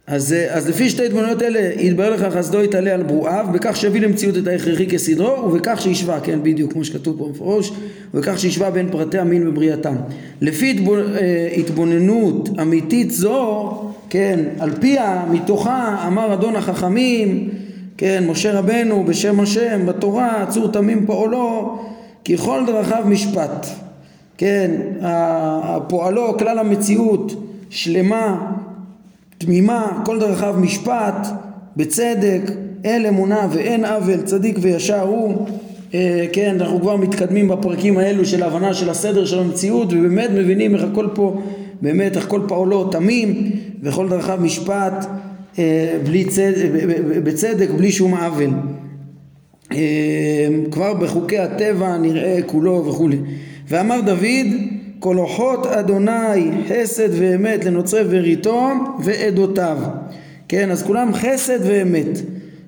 אז, 0.08 0.34
אה, 0.34 0.54
אז 0.54 0.70
לפי 0.70 0.90
שתי 0.90 1.06
התבוננות 1.06 1.42
אלה 1.42 1.72
יתברר 1.82 2.10
לך 2.10 2.34
חסדו 2.34 2.64
יתעלה 2.64 2.94
על 2.94 3.04
ברואיו 3.04 3.46
בכך 3.54 3.78
שיביא 3.78 4.02
למציאות 4.02 4.38
את 4.38 4.48
ההכרחי 4.48 4.88
כסדרו 4.88 5.46
ובכך 5.46 5.82
שישווה, 5.82 6.20
כן 6.20 6.44
בדיוק 6.44 6.74
כמו 6.74 6.86
שכתוב 6.86 7.18
פה 7.18 7.30
מפורש 7.32 7.72
ובכך 8.14 8.40
שישווה 8.40 8.72
בין 8.72 8.92
פרטי 8.92 9.20
המין 9.20 9.48
ובריאתם. 9.48 9.96
לפי 10.42 10.86
התבוננות 11.58 12.50
אמיתית 12.62 13.12
זו 13.12 13.93
כן 14.14 14.40
על 14.60 14.72
פיה 14.80 15.26
מתוכה 15.32 16.06
אמר 16.08 16.34
אדון 16.34 16.56
החכמים 16.56 17.50
כן 17.98 18.24
משה 18.28 18.60
רבנו 18.60 19.04
בשם 19.04 19.40
השם 19.40 19.86
בתורה 19.86 20.46
צור 20.50 20.68
תמים 20.68 21.06
פועלו 21.06 21.80
כי 22.24 22.38
כל 22.38 22.64
דרכיו 22.68 23.04
משפט 23.06 23.68
כן 24.38 24.72
פועלו 25.88 26.38
כלל 26.38 26.60
המציאות 26.60 27.34
שלמה 27.70 28.52
תמימה, 29.38 30.02
כל 30.06 30.20
דרכיו 30.20 30.56
משפט, 30.58 31.28
בצדק, 31.78 32.52
אל 32.86 33.06
אמונה 33.10 33.48
ואין 33.52 33.86
עוול, 33.86 34.22
צדיק 34.22 34.58
וישר 34.62 35.02
הוא. 35.02 35.46
אה, 35.94 36.26
כן, 36.34 36.56
אנחנו 36.60 36.82
כבר 36.82 36.96
מתקדמים 36.96 37.48
בפרקים 37.48 37.98
האלו 37.98 38.26
של 38.26 38.44
ההבנה 38.44 38.74
של 38.74 38.90
הסדר 38.90 39.26
של 39.26 39.40
המציאות 39.40 39.88
ובאמת 39.94 40.30
מבינים 40.30 40.76
איך 40.76 40.84
הכל 40.84 41.08
פה, 41.14 41.42
באמת 41.82 42.18
איך 42.18 42.28
כל 42.28 42.42
פעולו 42.48 42.84
תמים 42.84 43.52
וכל 43.84 44.10
דרכיו 44.10 44.38
משפט 44.42 45.06
אה, 45.60 45.98
בלי 46.04 46.26
צד, 46.26 46.52
בצדק 47.24 47.70
בלי 47.70 47.92
שום 47.92 48.14
עוול. 48.14 48.50
אה, 49.72 50.48
כבר 50.72 50.94
בחוקי 50.94 51.40
הטבע 51.40 51.98
נראה 51.98 52.40
כולו 52.46 52.86
וכולי. 52.86 53.18
ואמר 53.68 54.02
דוד 54.02 54.48
כל 55.00 55.18
אוחות 55.18 55.66
אדוני 55.66 56.52
חסד 56.70 57.10
ואמת 57.12 57.66
לנוצרי 57.66 58.04
וריתו 58.10 58.70
ועדותיו 59.04 59.78
כן 60.48 60.72
אז 60.72 60.84
כולם 60.84 61.14
חסד 61.14 61.60
ואמת 61.64 62.20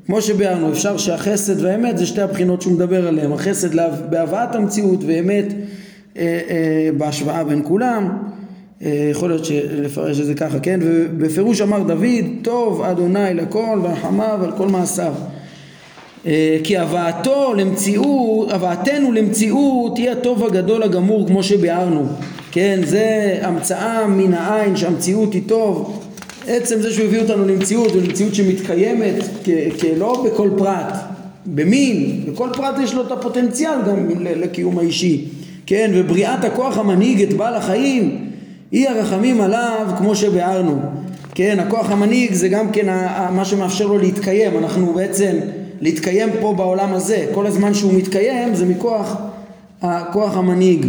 כמו 0.05 0.21
שביארנו 0.21 0.71
אפשר 0.71 0.97
שהחסד 0.97 1.61
והאמת 1.61 1.97
זה 1.97 2.05
שתי 2.05 2.21
הבחינות 2.21 2.61
שהוא 2.61 2.73
מדבר 2.73 3.07
עליהן 3.07 3.31
החסד 3.31 3.75
בהבאת 4.09 4.55
המציאות 4.55 4.99
ואמת 5.05 5.53
אה, 6.17 6.39
אה, 6.49 6.89
בהשוואה 6.97 7.43
בין 7.43 7.61
כולם 7.63 8.17
יכול 8.81 9.29
להיות 9.29 9.47
לפרש 9.71 10.19
את 10.19 10.25
זה 10.25 10.33
ככה 10.33 10.59
כן? 10.59 10.79
ובפירוש 10.83 11.61
אמר 11.61 11.83
דוד 11.83 12.25
טוב 12.41 12.81
אדוני 12.81 13.33
לכל 13.33 13.79
ורחמיו 13.83 14.39
על 14.43 14.51
כל 14.57 14.67
מעשיו. 14.67 15.13
אה, 16.25 16.57
כי 16.63 16.77
הבאתו 16.77 17.53
למציאות, 17.57 18.51
הבאתנו 18.51 19.11
למציאות 19.11 19.97
היא 19.97 20.09
הטוב 20.09 20.43
הגדול 20.43 20.83
הגמור 20.83 21.27
כמו 21.27 21.43
שביארנו. 21.43 22.05
כן 22.51 22.79
זה 22.83 23.37
המצאה 23.41 24.07
מן 24.07 24.33
העין 24.33 24.75
שהמציאות 24.75 25.33
היא 25.33 25.41
טוב. 25.45 26.01
עצם 26.47 26.81
זה 26.81 26.91
שהוא 26.91 27.05
הביא 27.05 27.19
אותנו 27.19 27.47
למציאות 27.47 27.91
ולמציאות 27.91 28.35
שמתקיימת 28.35 29.15
כלא 29.81 30.25
בכל 30.25 30.49
פרט. 30.57 30.93
במין 31.45 32.21
בכל 32.27 32.49
פרט 32.53 32.75
יש 32.83 32.93
לו 32.93 33.01
את 33.01 33.11
הפוטנציאל 33.11 33.81
גם 33.87 34.09
לקיום 34.19 34.79
האישי. 34.79 35.25
כן 35.65 35.91
ובריאת 35.93 36.43
הכוח 36.43 36.77
המנהיג 36.77 37.21
את 37.21 37.33
בעל 37.33 37.53
החיים 37.53 38.24
היא 38.71 38.89
הרחמים 38.89 39.41
עליו 39.41 39.87
כמו 39.97 40.15
שביארנו 40.15 40.79
כן 41.35 41.59
הכוח 41.59 41.91
המנהיג 41.91 42.33
זה 42.33 42.47
גם 42.47 42.71
כן 42.71 42.85
מה 43.31 43.45
שמאפשר 43.45 43.87
לו 43.87 43.97
להתקיים 43.97 44.57
אנחנו 44.57 44.93
בעצם 44.93 45.35
להתקיים 45.81 46.29
פה 46.41 46.53
בעולם 46.53 46.93
הזה. 46.93 47.25
כל 47.33 47.47
הזמן 47.47 47.73
שהוא 47.73 47.93
מתקיים 47.93 48.55
זה 48.55 48.65
מכוח 48.65 49.15
הכוח 49.81 50.37
המנהיג. 50.37 50.85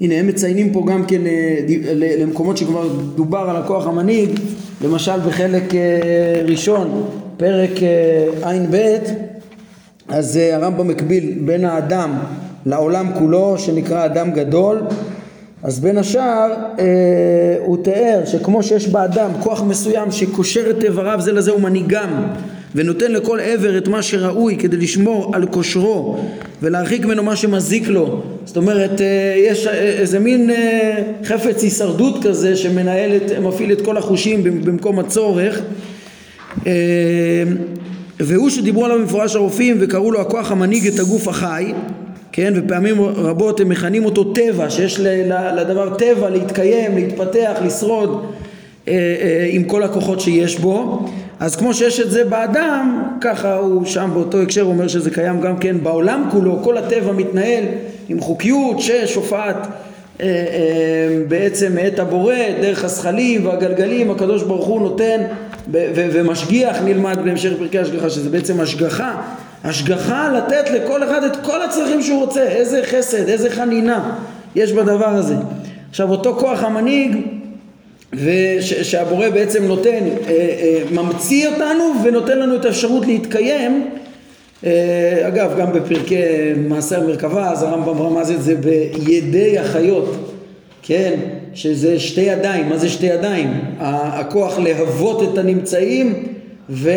הנה 0.00 0.14
הם 0.14 0.26
מציינים 0.26 0.72
פה 0.72 0.84
גם 0.86 1.06
כן 1.06 1.26
אה, 1.26 1.60
למקומות 1.94 2.56
שכבר 2.56 2.88
דובר 3.14 3.38
על 3.38 3.56
הכוח 3.56 3.86
המנהיג, 3.86 4.30
למשל 4.84 5.20
בחלק 5.26 5.74
אה, 5.74 6.42
ראשון, 6.44 7.04
פרק 7.36 7.70
אה, 7.82 8.50
ע"ב, 8.50 8.76
אז 10.08 10.36
הרמב"ם 10.36 10.88
מקביל 10.88 11.34
בין 11.40 11.64
האדם 11.64 12.18
לעולם 12.66 13.10
כולו 13.18 13.58
שנקרא 13.58 14.04
אדם 14.04 14.30
גדול 14.30 14.82
אז 15.64 15.80
בין 15.80 15.98
השאר 15.98 16.54
אה, 16.78 16.84
הוא 17.58 17.76
תיאר 17.84 18.20
שכמו 18.24 18.62
שיש 18.62 18.88
באדם 18.88 19.30
כוח 19.40 19.62
מסוים 19.62 20.10
שקושר 20.10 20.70
את 20.70 20.84
איבריו 20.84 21.20
זה 21.20 21.32
לזה 21.32 21.50
הוא 21.50 21.60
מנהיגם 21.60 22.26
ונותן 22.74 23.12
לכל 23.12 23.40
עבר 23.40 23.78
את 23.78 23.88
מה 23.88 24.02
שראוי 24.02 24.56
כדי 24.56 24.76
לשמור 24.76 25.30
על 25.34 25.46
כושרו 25.46 26.18
ולהרחיק 26.62 27.04
ממנו 27.04 27.22
מה 27.22 27.36
שמזיק 27.36 27.88
לו. 27.88 28.22
זאת 28.44 28.56
אומרת 28.56 29.00
אה, 29.00 29.34
יש 29.36 29.66
אה, 29.66 29.72
איזה 29.72 30.18
מין 30.18 30.50
אה, 30.50 31.02
חפץ 31.24 31.62
הישרדות 31.62 32.24
כזה 32.24 32.56
שמנהל 32.56 33.16
את, 33.16 33.30
מפעיל 33.42 33.72
את 33.72 33.80
כל 33.80 33.96
החושים 33.96 34.44
במקום 34.64 34.98
הצורך. 34.98 35.60
והוא 38.20 38.50
שדיברו 38.50 38.84
עליו 38.84 38.98
במפורש 38.98 39.36
הרופאים 39.36 39.76
וקראו 39.80 40.12
לו 40.12 40.20
הכוח 40.20 40.52
המנהיג 40.52 40.86
את 40.86 40.98
הגוף 40.98 41.28
החי 41.28 41.72
כן 42.36 42.52
ופעמים 42.56 43.00
רבות 43.00 43.60
הם 43.60 43.68
מכנים 43.68 44.04
אותו 44.04 44.24
טבע 44.24 44.70
שיש 44.70 45.00
לדבר 45.56 45.94
טבע 45.94 46.30
להתקיים 46.30 46.94
להתפתח 46.94 47.52
לשרוד 47.64 48.26
עם 49.50 49.64
כל 49.66 49.82
הכוחות 49.82 50.20
שיש 50.20 50.58
בו. 50.58 51.06
אז 51.40 51.56
כמו 51.56 51.74
שיש 51.74 52.00
את 52.00 52.10
זה 52.10 52.24
באדם, 52.24 53.02
ככה 53.20 53.56
הוא 53.56 53.84
שם 53.84 54.10
באותו 54.12 54.42
הקשר 54.42 54.62
אומר 54.62 54.88
שזה 54.88 55.10
קיים 55.10 55.40
גם 55.40 55.58
כן 55.58 55.76
בעולם 55.82 56.28
כולו, 56.30 56.62
כל 56.62 56.78
הטבע 56.78 57.12
מתנהל 57.12 57.64
עם 58.08 58.20
חוקיות 58.20 58.80
ששופעת 58.80 59.56
אה, 60.20 60.26
אה, 60.26 61.22
בעצם 61.28 61.74
מאת 61.74 61.98
הבורא, 61.98 62.34
דרך 62.60 62.84
הזכלים 62.84 63.46
והגלגלים, 63.46 64.10
הקדוש 64.10 64.42
ברוך 64.42 64.66
הוא 64.66 64.80
נותן 64.80 65.20
ומשגיח 65.72 66.76
נלמד 66.84 67.18
בהמשך 67.24 67.50
פרקי 67.58 67.78
השגחה, 67.78 68.10
שזה 68.10 68.30
בעצם 68.30 68.60
השגחה, 68.60 69.22
השגחה 69.64 70.28
לתת 70.28 70.70
לכל 70.70 71.04
אחד 71.04 71.24
את 71.24 71.36
כל 71.36 71.62
הצרכים 71.62 72.02
שהוא 72.02 72.20
רוצה, 72.20 72.42
איזה 72.42 72.82
חסד, 72.84 73.28
איזה 73.28 73.50
חנינה 73.50 74.18
יש 74.54 74.72
בדבר 74.72 75.08
הזה. 75.08 75.34
עכשיו 75.90 76.10
אותו 76.10 76.36
כוח 76.38 76.62
המנהיג 76.62 77.16
ושהבורא 78.12 79.28
בעצם 79.28 79.64
נותן, 79.64 79.90
אה, 79.90 80.30
אה, 80.30 80.82
ממציא 80.90 81.48
אותנו 81.48 81.92
ונותן 82.04 82.38
לנו 82.38 82.56
את 82.56 82.64
האפשרות 82.64 83.06
להתקיים 83.06 83.90
אה, 84.64 85.28
אגב 85.28 85.58
גם 85.58 85.72
בפרקי 85.72 86.16
מעשה 86.56 86.98
המרכבה 86.98 87.50
אז 87.50 87.62
הרמב"ם 87.62 88.02
רמז 88.02 88.30
את 88.30 88.42
זה? 88.42 88.54
בידי 88.54 89.58
החיות. 89.58 90.30
כן 90.82 91.14
שזה 91.54 92.00
שתי 92.00 92.20
ידיים. 92.20 92.68
מה 92.68 92.76
זה 92.76 92.88
שתי 92.88 93.06
ידיים? 93.06 93.60
הכוח 93.80 94.58
להוות 94.58 95.22
את 95.22 95.38
הנמצאים 95.38 96.24
ו, 96.70 96.90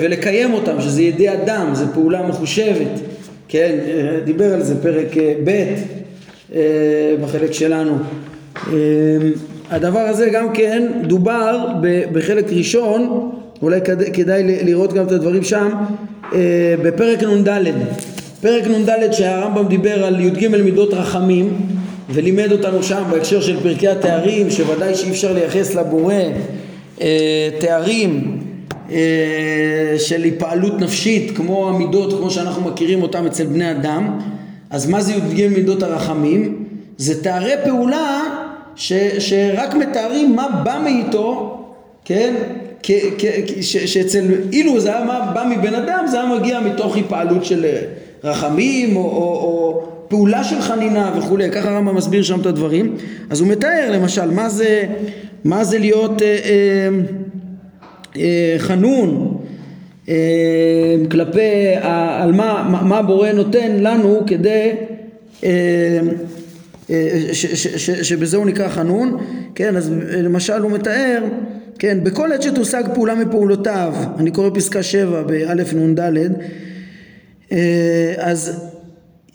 ולקיים 0.00 0.54
אותם 0.54 0.80
שזה 0.80 1.02
ידי 1.02 1.32
אדם 1.32 1.70
זה 1.72 1.84
פעולה 1.94 2.22
מחושבת 2.22 3.00
כן 3.48 3.78
דיבר 4.24 4.54
על 4.54 4.62
זה 4.62 4.82
פרק 4.82 5.16
ב' 5.44 5.74
בחלק 7.20 7.52
שלנו 7.52 7.98
הדבר 9.72 10.00
הזה 10.00 10.28
גם 10.28 10.52
כן 10.52 10.86
דובר 11.02 11.66
בחלק 12.12 12.52
ראשון, 12.52 13.30
אולי 13.62 13.80
כדאי 14.12 14.64
לראות 14.64 14.92
גם 14.92 15.06
את 15.06 15.12
הדברים 15.12 15.44
שם, 15.44 15.68
אה, 16.34 16.74
בפרק 16.82 17.22
נ"ד. 17.22 17.48
פרק 18.40 18.66
נ"ד 18.66 19.12
שהרמב"ם 19.12 19.68
דיבר 19.68 20.04
על 20.04 20.20
י"ג 20.20 20.48
מידות 20.48 20.94
רחמים 20.94 21.56
ולימד 22.10 22.52
אותנו 22.52 22.82
שם 22.82 23.02
בהקשר 23.10 23.40
של 23.40 23.60
פרקי 23.60 23.88
התארים 23.88 24.50
שוודאי 24.50 24.94
שאי 24.94 25.10
אפשר 25.10 25.32
לייחס 25.32 25.74
לבורא 25.74 26.14
אה, 27.00 27.48
תארים 27.58 28.38
אה, 28.38 28.41
של 29.98 30.24
התפעלות 30.24 30.80
נפשית 30.80 31.36
כמו 31.36 31.68
המידות 31.68 32.18
כמו 32.18 32.30
שאנחנו 32.30 32.70
מכירים 32.70 33.02
אותם 33.02 33.26
אצל 33.26 33.44
בני 33.44 33.70
אדם 33.70 34.18
אז 34.70 34.88
מה 34.88 35.00
זה 35.00 35.12
י"ג 35.12 35.48
מידות 35.48 35.82
הרחמים? 35.82 36.64
זה 36.96 37.22
תארי 37.22 37.52
פעולה 37.64 38.22
ש, 38.76 38.92
שרק 39.18 39.74
מתארים 39.74 40.36
מה 40.36 40.48
בא 40.64 40.80
מאיתו, 40.84 41.58
כן? 42.04 42.34
כ, 42.82 42.90
כ, 43.18 43.24
ש, 43.60 43.76
שאצל, 43.76 44.24
אילו 44.52 44.80
זה 44.80 44.88
היה 44.88 45.04
בא 45.34 45.44
מבן 45.56 45.74
אדם, 45.74 46.04
זה 46.10 46.22
היה 46.22 46.38
מגיע 46.38 46.60
מתוך 46.60 46.96
התפעלות 46.96 47.44
של 47.44 47.64
אה, 47.64 47.80
רחמים 48.24 48.96
או, 48.96 49.02
או, 49.02 49.34
או 49.42 49.82
פעולה 50.08 50.44
של 50.44 50.60
חנינה 50.60 51.12
וכולי, 51.18 51.50
ככה 51.50 51.70
הרמב"ם 51.70 51.94
מסביר 51.94 52.22
שם 52.22 52.40
את 52.40 52.46
הדברים. 52.46 52.94
אז 53.30 53.40
הוא 53.40 53.48
מתאר 53.48 53.90
למשל 53.92 54.30
מה 54.30 54.48
זה, 54.48 54.84
מה 55.44 55.64
זה 55.64 55.78
להיות 55.78 56.22
אה, 56.22 56.26
אה, 56.26 56.34
אה, 56.44 56.88
חנון 58.58 59.38
אה, 60.08 60.14
כלפי, 61.10 61.76
אה, 61.76 62.22
על 62.22 62.32
מה, 62.32 62.80
מה 62.82 62.98
הבורא 62.98 63.32
נותן 63.32 63.76
לנו 63.76 64.22
כדי 64.26 64.70
אה, 65.44 66.00
ש, 67.32 67.46
ש, 67.46 67.66
ש, 67.66 67.90
שבזה 67.90 68.36
הוא 68.36 68.46
נקרא 68.46 68.68
חנון, 68.68 69.18
כן, 69.54 69.76
אז 69.76 69.92
למשל 70.22 70.62
הוא 70.62 70.70
מתאר, 70.70 71.24
כן, 71.78 71.98
בכל 72.04 72.32
עת 72.32 72.42
שתושג 72.42 72.82
פעולה 72.94 73.14
מפעולותיו, 73.14 73.94
אני 74.18 74.30
קורא 74.30 74.50
פסקה 74.54 74.82
7 74.82 75.22
באלף 75.22 75.74
נ"ד, 75.74 76.00
אה, 77.52 78.14
אז 78.16 78.68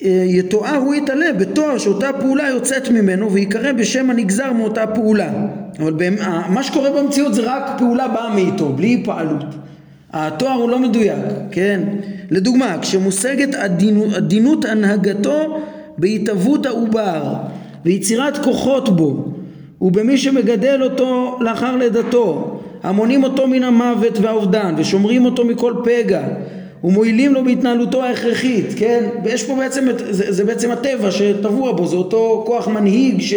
אה, 0.06 0.24
יתואר 0.26 0.76
הוא 0.76 0.96
יתעלה 0.96 1.34
בתואר 1.34 1.78
שאותה 1.78 2.10
פעולה 2.20 2.50
יוצאת 2.50 2.90
ממנו 2.90 3.32
ויקרא 3.32 3.72
בשם 3.72 4.10
הנגזר 4.10 4.54
מאותה 4.54 4.88
פעולה 4.88 5.32
אבל 5.80 5.94
מה 6.50 6.64
שקורה 6.64 6.90
במציאות 6.92 7.34
זה 7.34 7.42
רק 7.46 7.72
פעולה 7.78 8.08
באה 8.08 8.36
מאיתו 8.36 8.70
בלי 8.70 9.02
פעלות 9.06 9.46
התואר 10.14 10.54
הוא 10.54 10.70
לא 10.70 10.80
מדויק 10.80 11.20
כן 11.52 11.82
לדוגמה 12.30 12.78
כשמושגת 12.82 13.56
עדינות, 13.56 14.14
עדינות 14.14 14.66
הנהגתו 14.66 15.58
בהתהוות 15.98 16.66
העובר 16.66 17.34
ויצירת 17.86 18.38
כוחות 18.38 18.96
בו 18.96 19.26
ובמי 19.82 20.18
שמגדל 20.18 20.84
אותו 20.84 21.38
לאחר 21.42 21.76
לידתו 21.76 22.60
המונים 22.84 23.24
אותו 23.24 23.48
מן 23.48 23.64
המוות 23.64 24.20
והאובדן 24.20 24.76
ושומרים 24.78 25.26
אותו 25.26 25.46
מכל 25.46 25.74
פגע 25.84 26.24
ומועילים 26.84 27.34
לו 27.34 27.44
בהתנהלותו 27.44 28.04
ההכרחית, 28.04 28.66
כן? 28.76 29.04
ויש 29.24 29.44
פה 29.44 29.56
בעצם, 29.56 29.88
זה, 30.10 30.32
זה 30.32 30.44
בעצם 30.44 30.72
הטבע 30.72 31.12
שטבוע 31.12 31.72
בו, 31.72 31.88
זה 31.88 31.96
אותו 31.96 32.44
כוח 32.48 32.68
מנהיג 32.68 33.22
ש, 33.22 33.34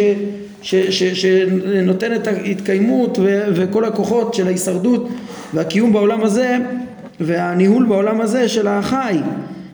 ש, 0.61 0.75
ש, 0.75 1.03
שנותן 1.03 2.15
את 2.15 2.27
ההתקיימות 2.27 3.19
ו, 3.19 3.43
וכל 3.55 3.85
הכוחות 3.85 4.33
של 4.33 4.47
ההישרדות 4.47 5.09
והקיום 5.53 5.93
בעולם 5.93 6.23
הזה 6.23 6.57
והניהול 7.19 7.85
בעולם 7.85 8.21
הזה 8.21 8.49
של 8.49 8.67
החי, 8.67 9.17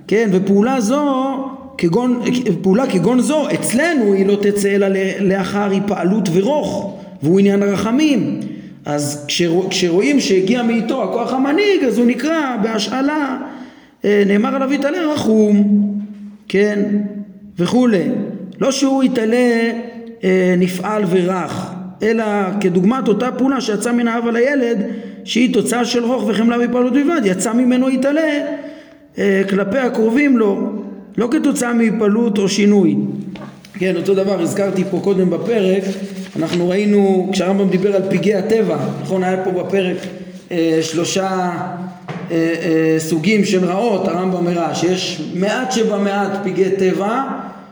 כן? 0.07 0.29
ופעולה 0.31 0.81
זו 0.81 1.35
כגון, 1.77 2.21
פעולה 2.61 2.87
כגון 2.87 3.19
זו 3.19 3.49
אצלנו 3.53 4.13
היא 4.13 4.25
לא 4.25 4.37
תצא 4.41 4.75
אלא 4.75 4.87
לאחר 5.19 5.69
היפעלות 5.69 6.29
ורוך 6.33 6.97
והוא 7.23 7.39
עניין 7.39 7.63
הרחמים. 7.63 8.39
אז 8.85 9.25
כשרוא, 9.27 9.69
כשרואים 9.69 10.19
שהגיע 10.19 10.63
מאיתו 10.63 11.03
הכוח 11.03 11.33
המנהיג 11.33 11.83
אז 11.83 11.97
הוא 11.97 12.05
נקרא 12.05 12.57
בהשאלה 12.63 13.37
אה, 14.05 14.23
נאמר 14.27 14.55
עליו 14.55 14.73
יתעלה 14.73 15.13
רחום 15.13 15.83
כן? 16.47 16.83
וכולי 17.59 18.03
לא 18.61 18.71
שהוא 18.71 19.03
יתעלה 19.03 19.71
אה, 20.23 20.55
נפעל 20.57 21.03
ורך 21.09 21.71
אלא 22.03 22.23
כדוגמת 22.61 23.07
אותה 23.07 23.31
פעולה 23.31 23.61
שיצאה 23.61 23.93
מן 23.93 24.07
האב 24.07 24.27
על 24.27 24.35
הילד 24.35 24.77
שהיא 25.23 25.53
תוצאה 25.53 25.85
של 25.85 26.05
רוך 26.05 26.23
וחמלה 26.27 26.57
והיפעלות 26.57 26.93
בלבד 26.93 27.21
יצא 27.25 27.53
ממנו 27.53 27.89
יתעלה 27.89 28.39
אה, 29.17 29.41
כלפי 29.49 29.77
הקרובים 29.77 30.37
לו 30.37 30.71
לא 31.17 31.27
כתוצאה 31.31 31.73
מהיפלות 31.73 32.37
או 32.37 32.49
שינוי. 32.49 32.95
כן, 33.73 33.95
אותו 33.95 34.15
דבר 34.15 34.41
הזכרתי 34.41 34.83
פה 34.91 34.99
קודם 35.03 35.29
בפרק, 35.29 35.83
אנחנו 36.35 36.69
ראינו, 36.69 37.29
כשהרמב"ם 37.31 37.69
דיבר 37.69 37.95
על 37.95 38.01
פגעי 38.09 38.35
הטבע, 38.35 38.77
נכון, 39.01 39.23
היה 39.23 39.43
פה 39.43 39.51
בפרק 39.51 39.97
אה, 40.51 40.79
שלושה 40.81 41.27
אה, 41.27 41.51
אה, 42.31 42.95
סוגים 42.99 43.45
של 43.45 43.65
רעות, 43.65 44.07
הרמב"ם 44.07 44.47
הראה 44.47 44.75
שיש 44.75 45.21
מעט 45.35 45.71
שבמעט 45.71 46.31
פגעי 46.43 46.71
טבע, 46.71 47.23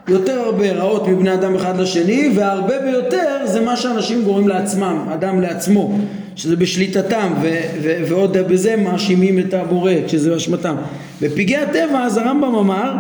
יותר 0.08 0.40
הרבה 0.40 0.72
רעות 0.72 1.08
מבני 1.08 1.34
אדם 1.34 1.56
אחד 1.56 1.80
לשני, 1.80 2.32
והרבה 2.36 2.80
ביותר 2.80 3.46
זה 3.46 3.62
מה 3.62 3.78
שאנשים 3.78 4.24
גורמים 4.24 4.48
לעצמם, 4.48 5.06
אדם 5.14 5.42
לעצמו, 5.42 5.98
שזה 6.36 6.56
בשליטתם, 6.56 7.34
ו- 7.42 7.60
ו- 7.84 7.98
ועוד 8.08 8.38
בזה 8.38 8.76
מאשימים 8.76 9.40
את 9.40 9.54
הבורא, 9.54 9.92
כשזה 10.08 10.30
באשמתם. 10.30 10.76
בפגעי 11.22 11.58
הטבע 11.58 12.00
אז 12.04 12.18
הרמב"ם 12.18 12.56
אמר 12.56 12.94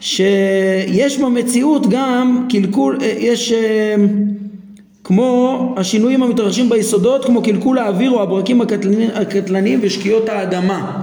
שיש 0.00 1.18
במציאות 1.18 1.86
גם 1.90 2.46
קלקול, 2.48 2.98
אה, 3.02 3.14
יש 3.18 3.52
אה, 3.52 3.94
כמו 5.04 5.74
השינויים 5.76 6.22
המתרחשים 6.22 6.68
ביסודות 6.68 7.24
כמו 7.24 7.42
קלקול 7.42 7.78
האוויר 7.78 8.10
או 8.10 8.22
הברקים 8.22 8.60
הקטלניים 9.14 9.78
ושקיעות 9.82 10.28
האדמה 10.28 11.02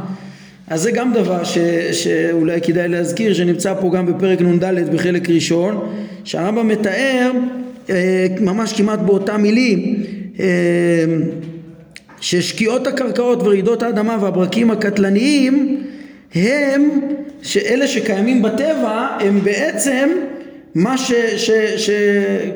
אז 0.69 0.81
זה 0.81 0.91
גם 0.91 1.13
דבר 1.13 1.43
ש, 1.43 1.57
שאולי 1.91 2.61
כדאי 2.61 2.87
להזכיר 2.87 3.33
שנמצא 3.33 3.73
פה 3.81 3.91
גם 3.95 4.05
בפרק 4.05 4.41
נ"ד 4.41 4.89
בחלק 4.93 5.29
ראשון 5.29 5.93
שהרמב"ם 6.23 6.67
מתאר 6.67 7.31
אה, 7.89 8.27
ממש 8.39 8.73
כמעט 8.73 8.99
באותם 8.99 9.41
מילים 9.41 10.03
ששקיעות 12.21 12.87
הקרקעות 12.87 13.43
ורעידות 13.43 13.83
האדמה 13.83 14.17
והברקים 14.21 14.71
הקטלניים 14.71 15.83
הם 16.35 17.01
שאלה 17.41 17.87
שקיימים 17.87 18.41
בטבע 18.41 19.07
הם 19.19 19.39
בעצם 19.43 20.09
מה 20.75 20.97
ש... 20.97 21.11
ש, 21.37 21.51
ש 21.77 21.89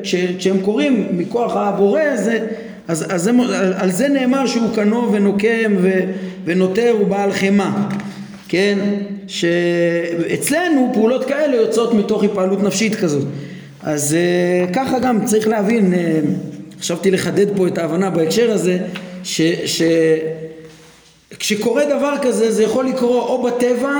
ש 0.02 0.14
כשהם 0.38 0.60
קוראים 0.60 1.06
מכוח 1.12 1.56
הבורא 1.56 2.16
זה, 2.16 2.46
אז, 2.90 3.06
אז 3.08 3.22
זה, 3.22 3.30
על 3.76 3.90
זה 3.90 4.08
נאמר 4.08 4.46
שהוא 4.46 4.74
קנו 4.74 5.12
ונוקם 5.12 5.76
ו, 5.78 6.00
ונותר 6.44 6.96
ובעל 7.00 7.32
חמאה 7.32 7.88
כן? 8.48 8.78
שאצלנו 9.26 10.90
פעולות 10.94 11.24
כאלה 11.24 11.56
יוצאות 11.56 11.94
מתוך 11.94 12.24
התפעלות 12.24 12.62
נפשית 12.62 12.94
כזאת. 12.94 13.24
אז 13.82 14.16
uh, 14.16 14.74
ככה 14.74 14.98
גם 14.98 15.24
צריך 15.24 15.48
להבין 15.48 15.94
uh, 15.94 16.76
חשבתי 16.80 17.10
לחדד 17.10 17.56
פה 17.56 17.66
את 17.66 17.78
ההבנה 17.78 18.10
בהקשר 18.10 18.50
הזה 18.50 18.78
ש, 19.24 19.40
ש, 19.66 19.82
כשקורה 21.38 21.84
דבר 21.84 22.14
כזה 22.22 22.52
זה 22.52 22.62
יכול 22.62 22.86
לקרות 22.86 23.28
או 23.28 23.42
בטבע 23.42 23.94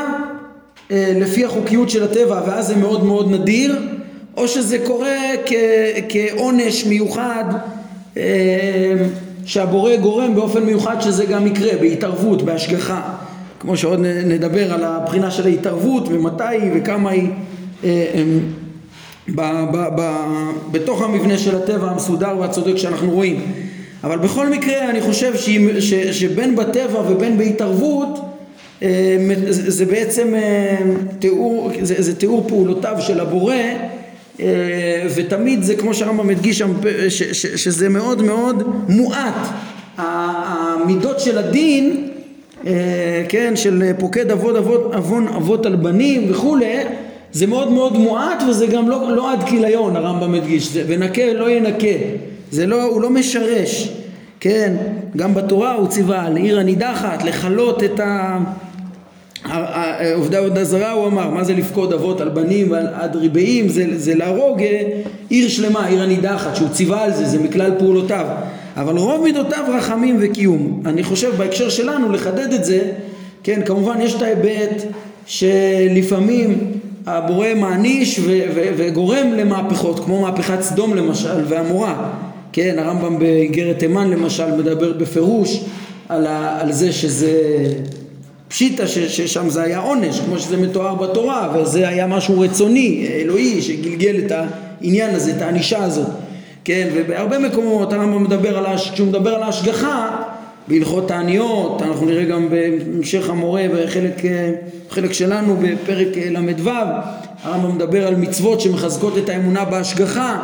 אה, 0.91 1.13
לפי 1.17 1.45
החוקיות 1.45 1.91
של 1.91 2.03
הטבע 2.05 2.43
ואז 2.47 2.67
זה 2.67 2.77
מאוד 2.77 3.05
מאוד 3.05 3.31
נדיר 3.31 3.79
או 4.37 4.49
שזה 4.49 4.79
קורה 4.87 5.17
כ, 5.47 5.53
כעונש 6.09 6.85
מיוחד 6.85 7.45
אה, 7.55 7.80
שהבורא 9.45 9.97
גורם 9.97 10.35
באופן 10.35 10.63
מיוחד 10.65 11.01
שזה 11.01 11.25
גם 11.25 11.47
יקרה, 11.47 11.73
בהתערבות, 11.81 12.43
בהשגחה. 12.43 13.03
כמו 13.61 13.77
שעוד 13.77 14.01
נדבר 14.27 14.73
על 14.73 14.85
הבחינה 14.85 15.31
של 15.31 15.47
ההתערבות 15.47 16.09
ומתי 16.09 16.43
וכמה 16.75 17.11
היא 17.11 17.29
אה, 17.85 18.23
ב, 19.29 19.41
ב, 19.73 19.89
ב, 19.97 20.13
בתוך 20.71 21.03
המבנה 21.03 21.39
של 21.39 21.57
הטבע 21.57 21.91
המסודר 21.91 22.39
והצודק 22.39 22.77
שאנחנו 22.77 23.11
רואים. 23.11 23.53
אבל 24.05 24.19
בכל 24.19 24.49
מקרה 24.49 24.91
אני 24.91 25.01
חושב 25.01 25.37
ש, 25.37 25.51
ש, 25.79 25.95
שבין 25.95 26.57
בטבע 26.57 27.01
ובין 27.01 27.39
בהתערבות 27.39 28.21
אה, 28.83 29.17
זה 29.51 29.87
בעצם 29.87 30.35
אה, 30.35 30.77
תיאור, 31.19 31.71
זה, 31.83 31.95
זה 32.03 32.17
תיאור 32.17 32.45
פעולותיו 32.49 32.97
של 33.01 33.21
הבורא 33.21 33.55
ותמיד 35.15 35.63
זה 35.63 35.75
כמו 35.75 35.95
שהרמב"ם 35.95 36.27
מדגיש 36.27 36.59
שם 36.59 36.73
ש, 37.09 37.23
שזה 37.47 37.89
מאוד 37.89 38.23
מאוד 38.23 38.63
מועט. 38.89 39.49
המידות 39.97 41.21
של 41.21 41.39
הדין 41.39 42.09
כן 43.29 43.53
של 43.57 43.93
פוקד 43.99 44.31
אבות 44.31 44.57
אבות 44.57 44.95
עוון 44.95 45.29
אבות 45.29 45.67
על 45.67 45.77
בנים 45.77 46.31
וכולי 46.31 46.77
זה 47.33 47.47
מאוד 47.47 47.71
מאוד 47.73 47.99
מועט 47.99 48.43
וזה 48.49 48.67
גם 48.67 48.89
לא, 48.89 49.17
לא 49.17 49.33
עד 49.33 49.45
כיליון 49.45 49.97
הרמב"ם 49.97 50.33
מדגיש, 50.33 50.73
זה, 50.73 50.85
ונקה 50.87 51.33
לא 51.33 51.51
ינקה, 51.51 51.87
זה 52.51 52.67
לא, 52.67 52.83
הוא 52.83 53.01
לא 53.01 53.11
משרש, 53.11 53.93
כן, 54.41 54.77
גם 55.17 55.35
בתורה 55.35 55.75
הוא 55.75 55.89
ציווה 55.89 56.27
על 56.27 56.37
עיר 56.37 56.59
הנידחת, 56.59 57.25
לכלות 57.25 57.83
את 57.83 58.01
ה... 58.01 58.39
עובדי 60.15 60.37
עבודה 60.37 60.65
זרה 60.65 60.93
הוא 60.93 61.07
אמר, 61.07 61.31
מה 61.31 61.45
זה 61.45 61.55
לפקוד 61.55 61.93
אבות 61.93 62.21
על 62.21 62.29
בנים 62.29 62.73
עד 62.73 63.17
ריבעים, 63.17 63.69
זה, 63.69 63.87
זה 63.97 64.15
להרוג 64.15 64.63
אה, 64.63 64.83
עיר 65.29 65.49
שלמה, 65.49 65.87
עיר 65.87 66.03
הנידחת, 66.03 66.57
שהוא 66.57 66.69
ציווה 66.69 67.05
על 67.05 67.13
זה, 67.15 67.25
זה 67.25 67.39
מכלל 67.39 67.71
פעולותיו, 67.79 68.27
אבל 68.77 68.97
רוב 68.97 69.25
מידותיו 69.25 69.65
רחמים 69.75 70.17
וקיום. 70.21 70.83
אני 70.87 71.03
חושב 71.03 71.37
בהקשר 71.37 71.69
שלנו 71.69 72.13
לחדד 72.13 72.53
את 72.53 72.65
זה, 72.65 72.81
כן, 73.43 73.61
כמובן 73.67 74.01
יש 74.01 74.15
את 74.15 74.23
ההיבט 74.23 74.83
שלפעמים 75.27 76.59
הבורא 77.07 77.49
מעניש 77.57 78.19
ו- 78.19 78.23
ו- 78.55 78.71
וגורם 78.77 79.33
למהפכות, 79.37 80.01
כמו 80.05 80.21
מהפכת 80.23 80.61
סדום 80.61 80.95
למשל 80.97 81.45
ועמורה. 81.49 82.11
כן, 82.53 82.77
הרמב"ם 82.79 83.19
באיגרת 83.19 83.79
תימן 83.79 84.11
למשל 84.11 84.57
מדבר 84.57 84.93
בפירוש 84.93 85.65
על, 86.09 86.27
ה- 86.27 86.59
על 86.61 86.73
זה 86.73 86.93
שזה 86.93 87.33
פשיטא 88.51 88.87
ששם 88.87 89.49
זה 89.49 89.63
היה 89.63 89.79
עונש, 89.79 90.21
כמו 90.21 90.39
שזה 90.39 90.57
מתואר 90.57 90.95
בתורה, 90.95 91.53
וזה 91.55 91.89
היה 91.89 92.07
משהו 92.07 92.41
רצוני, 92.41 93.09
אלוהי, 93.21 93.63
שגלגל 93.63 94.17
את 94.27 94.33
העניין 94.33 95.15
הזה, 95.15 95.37
את 95.37 95.43
הענישה 95.43 95.85
הזאת. 95.85 96.07
כן, 96.65 96.89
ובהרבה 96.95 97.39
מקומות 97.39 97.93
הרמב"ם 97.93 98.23
מדבר 98.23 98.59
על, 98.59 98.67
הש... 98.67 98.91
כשהוא 98.91 99.09
מדבר 99.09 99.35
על 99.35 99.43
ההשגחה, 99.43 100.23
בהלכות 100.69 101.09
תעניות, 101.09 101.83
אנחנו 101.83 102.07
נראה 102.07 102.25
גם 102.25 102.49
בהמשך 102.51 103.31
המורה 103.31 103.67
בחלק 103.75 104.23
חלק 104.91 105.13
שלנו 105.13 105.57
בפרק 105.57 106.09
ל"ו, 106.17 106.71
הרמב"ם 107.43 107.75
מדבר 107.75 108.07
על 108.07 108.17
מצוות 108.17 108.61
שמחזקות 108.61 109.19
את 109.19 109.29
האמונה 109.29 109.65
בהשגחה, 109.65 110.43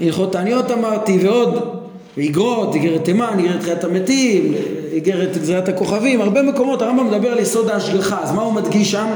הלכות 0.00 0.32
תעניות 0.32 0.70
אמרתי 0.70 1.18
ועוד, 1.22 1.80
ואיגרות, 2.16 2.74
איגרת 2.74 3.04
תימן, 3.04 3.34
איגרת 3.38 3.62
חיית 3.62 3.84
המתים, 3.84 4.54
איגרת 4.92 5.36
גזירת 5.36 5.68
הכוכבים, 5.68 6.20
הרבה 6.20 6.42
מקומות 6.42 6.82
הרמב"ם 6.82 7.06
מדבר 7.06 7.32
על 7.32 7.38
יסוד 7.38 7.70
ההשגחה, 7.70 8.18
אז 8.22 8.32
מה 8.32 8.42
הוא 8.42 8.52
מדגיש 8.52 8.90
שם? 8.90 9.06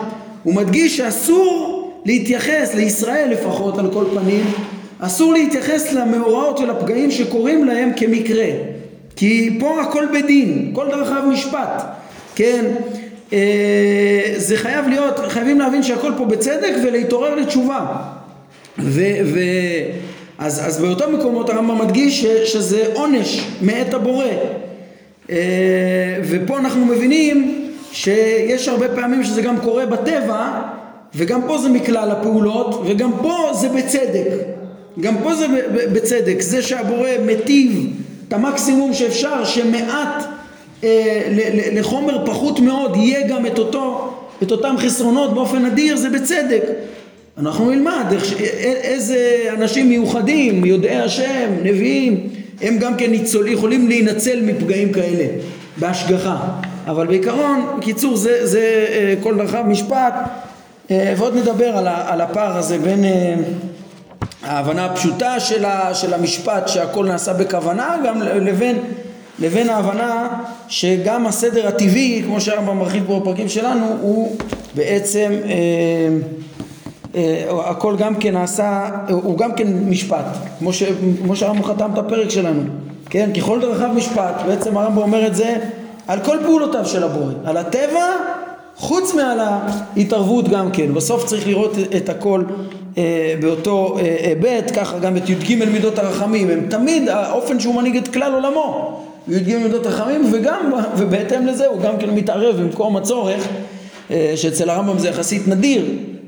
הוא 0.42 0.54
מדגיש 0.54 0.96
שאסור 0.96 1.92
להתייחס, 2.04 2.74
לישראל 2.74 3.28
לפחות 3.30 3.78
על 3.78 3.92
כל 3.92 4.04
פנים, 4.14 4.44
אסור 4.98 5.32
להתייחס 5.32 5.92
למאורעות 5.92 6.60
ולפגעים 6.60 7.10
שקורים 7.10 7.64
להם 7.64 7.90
כמקרה 7.96 8.46
כי 9.16 9.56
פה 9.60 9.80
הכל 9.82 10.04
בדין, 10.14 10.70
כל 10.72 10.86
דרכיו 10.90 11.22
משפט, 11.32 11.82
כן? 12.34 12.64
אה, 13.32 14.34
זה 14.36 14.56
חייב 14.56 14.88
להיות, 14.88 15.20
חייבים 15.28 15.58
להבין 15.58 15.82
שהכל 15.82 16.12
פה 16.16 16.24
בצדק 16.24 16.72
ולהתעורר 16.82 17.34
לתשובה. 17.34 17.86
ו, 18.78 19.02
ו, 19.24 19.38
אז, 20.38 20.66
אז 20.66 20.80
באותם 20.80 21.14
מקומות 21.14 21.50
הרמב"ם 21.50 21.78
מדגיש 21.78 22.22
ש, 22.22 22.26
שזה 22.52 22.84
עונש 22.94 23.46
מאת 23.62 23.94
הבורא. 23.94 24.26
אה, 25.30 25.36
ופה 26.22 26.58
אנחנו 26.58 26.86
מבינים 26.86 27.68
שיש 27.92 28.68
הרבה 28.68 28.88
פעמים 28.88 29.24
שזה 29.24 29.42
גם 29.42 29.60
קורה 29.60 29.86
בטבע 29.86 30.62
וגם 31.14 31.42
פה 31.46 31.58
זה 31.58 31.68
מכלל 31.68 32.10
הפעולות 32.10 32.82
וגם 32.86 33.12
פה 33.22 33.50
זה 33.52 33.68
בצדק. 33.68 34.26
גם 35.00 35.14
פה 35.22 35.34
זה 35.34 35.46
בצדק. 35.92 36.40
זה 36.40 36.62
שהבורא 36.62 37.08
מטיב 37.26 37.92
את 38.28 38.32
המקסימום 38.32 38.94
שאפשר 38.94 39.44
שמעט 39.44 40.24
אה, 40.84 41.22
לחומר 41.72 42.26
פחות 42.26 42.60
מאוד 42.60 42.96
יהיה 42.96 43.28
גם 43.28 43.46
את, 43.46 43.58
אותו, 43.58 44.14
את 44.42 44.50
אותם 44.52 44.74
חסרונות 44.78 45.34
באופן 45.34 45.64
אדיר 45.64 45.96
זה 45.96 46.10
בצדק 46.10 46.62
אנחנו 47.38 47.70
נלמד 47.70 48.04
איזה 48.60 49.44
אנשים 49.52 49.88
מיוחדים, 49.88 50.64
יודעי 50.64 50.96
השם, 50.96 51.50
נביאים, 51.62 52.28
הם 52.62 52.78
גם 52.78 52.96
כן 52.96 53.10
ניצול, 53.10 53.48
יכולים 53.48 53.88
להינצל 53.88 54.40
מפגעים 54.42 54.92
כאלה 54.92 55.24
בהשגחה. 55.76 56.36
אבל 56.86 57.06
בעיקרון, 57.06 57.76
בקיצור, 57.78 58.16
זה, 58.16 58.46
זה 58.46 58.86
אה, 58.88 59.14
כל 59.22 59.36
דרכיו 59.36 59.64
משפט, 59.66 60.14
אה, 60.90 61.14
ועוד 61.16 61.36
נדבר 61.36 61.76
על, 61.76 61.88
על 61.88 62.20
הפער 62.20 62.56
הזה 62.56 62.78
בין 62.78 63.04
ההבנה 64.42 64.84
הפשוטה 64.84 65.40
של, 65.40 65.64
של 65.94 66.14
המשפט 66.14 66.68
שהכל 66.68 67.06
נעשה 67.06 67.32
בכוונה 67.32 67.96
גם 68.06 68.22
לבין, 68.22 68.78
לבין 69.38 69.70
ההבנה 69.70 70.28
שגם 70.68 71.26
הסדר 71.26 71.68
הטבעי 71.68 72.22
כמו 72.26 72.40
שהרמב"ם 72.40 72.78
מרחיב 72.78 73.04
פה 73.06 73.20
בפרקים 73.20 73.48
שלנו 73.48 73.86
הוא 74.00 74.36
בעצם 74.74 75.32
אה, 75.44 75.50
אה, 75.50 76.08
הכל 77.64 77.96
גם 77.96 78.14
כן 78.14 78.34
נעשה 78.34 78.88
הוא 79.08 79.38
גם 79.38 79.52
כן 79.52 79.66
משפט. 79.88 80.24
כמו, 80.58 80.70
כמו 81.24 81.36
שהרמב"ם 81.36 81.64
חתם 81.64 81.90
את 81.92 81.98
הפרק 81.98 82.30
שלנו. 82.30 82.62
כן? 83.10 83.30
ככל 83.36 83.60
דרכיו 83.60 83.88
משפט 83.88 84.34
בעצם 84.46 84.76
הרמב"ם 84.76 84.98
אומר 84.98 85.26
את 85.26 85.34
זה 85.34 85.56
על 86.08 86.20
כל 86.20 86.38
פעולותיו 86.44 86.86
של 86.86 87.02
הבורא. 87.02 87.32
על 87.44 87.56
הטבע 87.56 88.06
חוץ 88.76 89.14
מעל 89.14 89.38
ההתערבות 89.40 90.48
גם 90.48 90.70
כן, 90.70 90.94
בסוף 90.94 91.24
צריך 91.24 91.46
לראות 91.46 91.76
את 91.96 92.08
הכל 92.08 92.42
אה, 92.98 93.34
באותו 93.40 93.98
אה, 93.98 94.16
היבט, 94.26 94.70
אה, 94.70 94.74
ככה 94.74 94.98
גם 94.98 95.16
את 95.16 95.28
י"ג 95.28 95.64
מידות 95.64 95.98
הרחמים, 95.98 96.50
הם 96.50 96.66
תמיד 96.70 97.08
האופן 97.08 97.60
שהוא 97.60 97.74
מנהיג 97.74 97.96
את 97.96 98.08
כלל 98.08 98.34
עולמו, 98.34 99.00
י"ג 99.28 99.56
מידות 99.56 99.86
הרחמים 99.86 100.30
וגם, 100.32 100.72
ובהתאם 100.96 101.46
לזה 101.46 101.66
הוא 101.66 101.80
גם 101.80 101.98
כן 101.98 102.10
מתערב 102.10 102.56
במקום 102.56 102.96
הצורך, 102.96 103.48
אה, 104.10 104.32
שאצל 104.36 104.70
הרמב"ם 104.70 104.98
זה 104.98 105.08
יחסית 105.08 105.48
נדיר, 105.48 105.84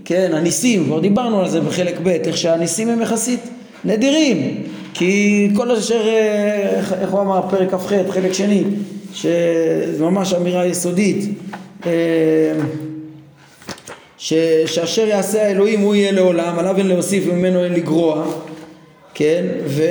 כן, 0.08 0.30
הניסים, 0.34 0.84
כבר 0.84 1.00
דיברנו 1.00 1.40
על 1.40 1.48
זה 1.48 1.60
בחלק 1.60 1.94
ב', 2.02 2.08
איך 2.08 2.36
שהניסים 2.36 2.88
הם 2.88 3.02
יחסית 3.02 3.40
נדירים, 3.84 4.62
כי 4.94 5.48
כל 5.56 5.70
אשר, 5.70 6.08
אה, 6.08 6.80
איך 7.00 7.10
הוא 7.10 7.20
אמר, 7.20 7.40
פרק 7.50 7.70
כ"ח, 7.70 7.92
חלק 8.10 8.32
שני, 8.32 8.64
שזה 9.12 10.04
ממש 10.04 10.34
אמירה 10.34 10.66
יסודית, 10.66 11.24
אה, 11.86 11.90
ש, 14.18 14.34
שאשר 14.66 15.06
יעשה 15.06 15.46
האלוהים 15.46 15.80
הוא 15.80 15.94
יהיה 15.94 16.12
לעולם, 16.12 16.58
עליו 16.58 16.76
אין 16.78 16.86
להוסיף 16.86 17.24
וממנו 17.28 17.64
אין 17.64 17.72
לגרוע, 17.72 18.26
כן? 19.14 19.44
ו, 19.66 19.82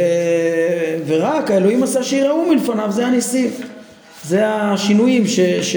ורק 1.07 1.51
האלוהים 1.51 1.83
עשה 1.83 2.03
שיראו 2.03 2.45
מלפניו, 2.49 2.91
זה 2.91 3.07
הניסים. 3.07 3.49
זה 4.25 4.47
השינויים 4.47 5.27
ש, 5.27 5.39
ש, 5.39 5.75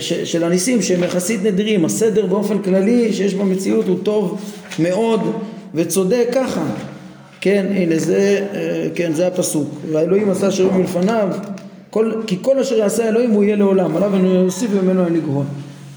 של 0.00 0.44
הניסים 0.44 0.82
שהם 0.82 1.02
יחסית 1.02 1.42
נדירים. 1.42 1.84
הסדר 1.84 2.26
באופן 2.26 2.58
כללי 2.58 3.12
שיש 3.12 3.34
במציאות 3.34 3.88
הוא 3.88 3.96
טוב 4.02 4.40
מאוד 4.78 5.20
וצודק 5.74 6.28
ככה. 6.34 6.62
כן, 7.40 7.66
הנה 7.74 7.98
זה, 7.98 8.46
אה, 8.54 8.88
כן, 8.94 9.12
זה 9.12 9.26
הפסוק. 9.26 9.68
והאלוהים 9.92 10.30
עשה 10.30 10.50
שיראו 10.50 10.72
מלפניו 10.72 11.28
כל, 11.90 12.12
כי 12.26 12.38
כל 12.42 12.58
אשר 12.58 12.78
יעשה 12.78 13.08
אלוהים 13.08 13.30
הוא 13.30 13.44
יהיה 13.44 13.56
לעולם, 13.56 13.96
עליו 13.96 14.14
אין 14.14 14.24
להוסיף 14.24 14.70
וממנו 14.74 15.04
אין 15.04 15.14
לגרוע 15.14 15.44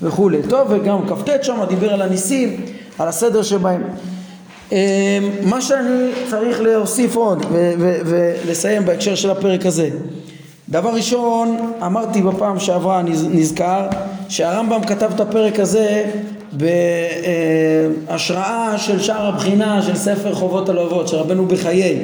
וכולי. 0.02 0.38
טוב, 0.50 0.68
וגם 0.72 1.08
כ"ט 1.08 1.44
שם 1.44 1.60
דיבר 1.70 1.94
על 1.94 2.02
הניסים, 2.02 2.56
על 3.00 3.08
הסדר 3.08 3.44
שבהם. 3.44 3.82
אמ, 4.72 4.78
מה 5.44 5.62
שאני 5.62 6.10
צריך 6.30 6.62
להוסיף 6.62 7.16
עוד 7.16 7.46
ולסיים 8.46 8.86
בהקשר 8.86 9.16
של 9.16 9.30
הפרק 9.30 9.66
הזה. 9.66 9.90
דבר 10.70 10.90
ראשון, 10.90 11.74
אמרתי 11.86 12.22
בפעם 12.22 12.60
שעברה, 12.60 13.02
נזכר, 13.32 13.88
שהרמב"ם 14.30 14.84
כתב 14.84 15.12
את 15.16 15.20
הפרק 15.20 15.60
הזה 15.60 16.12
בהשראה 16.52 18.78
של 18.78 19.02
שער 19.02 19.28
הבחינה 19.28 19.82
של 19.82 19.96
ספר 19.96 20.36
חובות 20.36 20.70
הלבבות 20.70 21.08
של 21.08 21.18
רבנו 21.18 21.46
בחיי. 21.46 22.00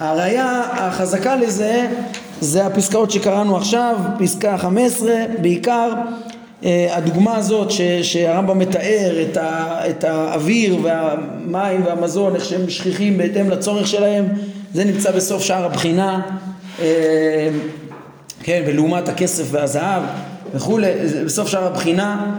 הראיה 0.00 0.62
החזקה 0.72 1.36
לזה 1.36 1.86
זה 2.40 2.66
הפסקאות 2.66 3.10
שקראנו 3.10 3.56
עכשיו, 3.56 3.96
פסקה 4.18 4.58
15 4.58 5.12
בעיקר 5.42 5.92
אה, 6.64 6.88
הדוגמה 6.90 7.36
הזאת 7.36 7.70
שהרמב"ם 8.02 8.58
מתאר 8.58 9.22
את, 9.22 9.36
ה, 9.36 9.80
את 9.90 10.04
האוויר 10.04 10.78
והמים 10.82 11.84
והמזון 11.84 12.34
איך 12.34 12.44
שהם 12.44 12.70
שכיחים 12.70 13.18
בהתאם 13.18 13.50
לצורך 13.50 13.86
שלהם 13.86 14.28
זה 14.74 14.84
נמצא 14.84 15.10
בסוף 15.10 15.42
שער 15.42 15.64
הבחינה 15.64 16.20
כן, 18.48 18.62
ולעומת 18.66 19.08
הכסף 19.08 19.44
והזהב 19.50 20.02
וכולי, 20.54 20.86
בסוף 21.24 21.48
שער 21.48 21.64
הבחינה 21.64 22.36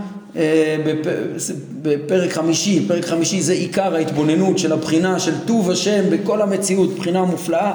בפרק 1.82 2.32
חמישי, 2.32 2.86
פרק 2.88 3.06
חמישי 3.06 3.42
זה 3.42 3.54
עיקר 3.54 3.96
ההתבוננות 3.96 4.60
של 4.60 4.74
הבחינה 4.74 5.20
של 5.20 5.34
טוב 5.46 5.72
השם 5.72 6.04
בכל 6.10 6.42
המציאות, 6.42 6.96
בחינה 6.96 7.24
מופלאה, 7.24 7.72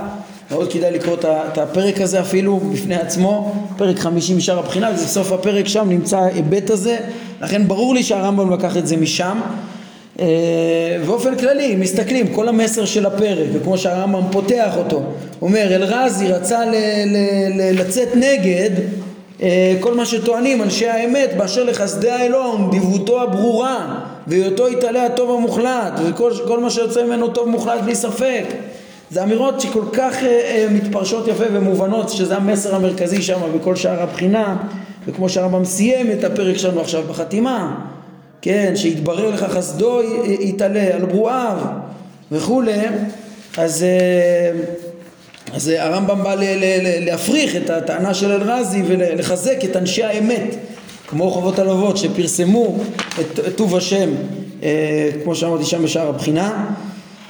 מאוד 0.51 0.73
כדאי 0.73 0.93
לקרוא 0.93 1.17
את 1.25 1.59
הפרק 1.59 2.01
הזה 2.01 2.21
אפילו 2.21 2.61
בפני 2.61 2.97
עצמו, 2.97 3.55
פרק 3.77 3.99
חמישי 3.99 4.35
משאר 4.35 4.59
הבחינה, 4.59 4.91
ובסוף 4.91 5.33
הפרק 5.33 5.69
שם 5.69 5.89
נמצא 5.89 6.19
ההיבט 6.19 6.71
הזה, 6.71 6.97
לכן 7.41 7.69
ברור 7.69 7.95
לי 7.95 8.03
שהרמב"ם 8.03 8.53
לקח 8.53 8.77
את 8.77 8.87
זה 8.87 8.97
משם. 8.97 9.41
באופן 11.07 11.37
כללי, 11.37 11.75
אם 11.75 11.81
מסתכלים, 11.81 12.35
כל 12.35 12.49
המסר 12.49 12.85
של 12.85 13.07
הפרק, 13.07 13.49
וכמו 13.53 13.79
שהרמב"ם 13.79 14.23
פותח 14.33 14.77
אותו, 14.77 15.03
אומר 15.43 15.75
אלרזי 15.75 16.29
רצה 16.29 16.65
ל- 16.65 16.75
ל- 17.07 17.61
ל- 17.61 17.81
לצאת 17.81 18.09
נגד 18.17 18.71
אה, 19.43 19.77
כל 19.81 19.95
מה 19.95 20.07
שטוענים 20.07 20.63
אנשי 20.63 20.89
האמת 20.89 21.31
באשר 21.37 21.65
לחסדי 21.65 22.11
האלוהים, 22.11 22.71
דיוותו 22.71 23.23
הברורה 23.23 24.01
והיותו 24.27 24.69
יתעלה 24.69 25.07
הטוב 25.07 25.39
המוחלט 25.39 25.93
וכל 26.05 26.61
מה 26.61 26.71
שיוצא 26.71 27.05
ממנו 27.05 27.29
טוב 27.29 27.49
מוחלט 27.49 27.81
בלי 27.81 27.95
ספק. 27.95 28.45
זה 29.11 29.23
אמירות 29.23 29.61
שכל 29.61 29.83
כך 29.93 30.15
uh, 30.21 30.25
מתפרשות 30.71 31.29
יפה 31.29 31.45
ומובנות 31.53 32.09
שזה 32.09 32.37
המסר 32.37 32.75
המרכזי 32.75 33.23
שם 33.23 33.41
בכל 33.59 33.77
שאר 33.77 34.03
הבחינה 34.03 34.57
וכמו 35.07 35.29
שהרמב"ם 35.29 35.65
סיים 35.65 36.13
את 36.13 36.25
הפרק 36.25 36.57
שלנו 36.57 36.81
עכשיו 36.81 37.03
בחתימה 37.03 37.75
כן, 38.45 38.73
שיתברר 38.77 39.31
לך 39.31 39.45
חסדו 39.45 40.01
יתעלה 40.41 40.95
על 40.95 41.05
ברואיו 41.05 41.57
וכולי 42.33 42.73
אז 43.57 43.85
uh, 43.85 45.55
אז 45.55 45.69
הרמב"ם 45.69 46.23
בא 46.23 46.35
להפריך 47.01 47.57
את 47.57 47.71
הטענה 47.71 48.15
של 48.15 48.33
אלרזי 48.33 48.83
ולחזק 48.87 49.65
את 49.65 49.77
אנשי 49.77 50.05
האמת 50.05 50.55
כמו 51.09 51.31
חובות 51.31 51.59
הלוות 51.59 51.97
שפרסמו 51.97 52.77
את 53.21 53.41
טוב 53.57 53.77
השם 53.77 54.11
אה, 54.63 55.11
כמו 55.25 55.35
שאמרתי 55.35 55.65
שם 55.65 55.85
בשער 55.85 56.09
הבחינה. 56.09 56.75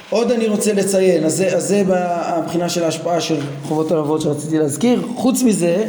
עוד 0.09 0.31
אני 0.31 0.47
רוצה 0.47 0.73
לציין, 0.73 1.23
אז 1.23 1.33
זה, 1.33 1.47
אז 1.55 1.67
זה 1.67 1.83
הבחינה 1.89 2.69
של 2.69 2.83
ההשפעה 2.83 3.21
של 3.21 3.37
חובות 3.63 3.91
הלוות 3.91 4.21
שרציתי 4.21 4.59
להזכיר. 4.59 5.01
חוץ 5.15 5.43
מזה 5.43 5.85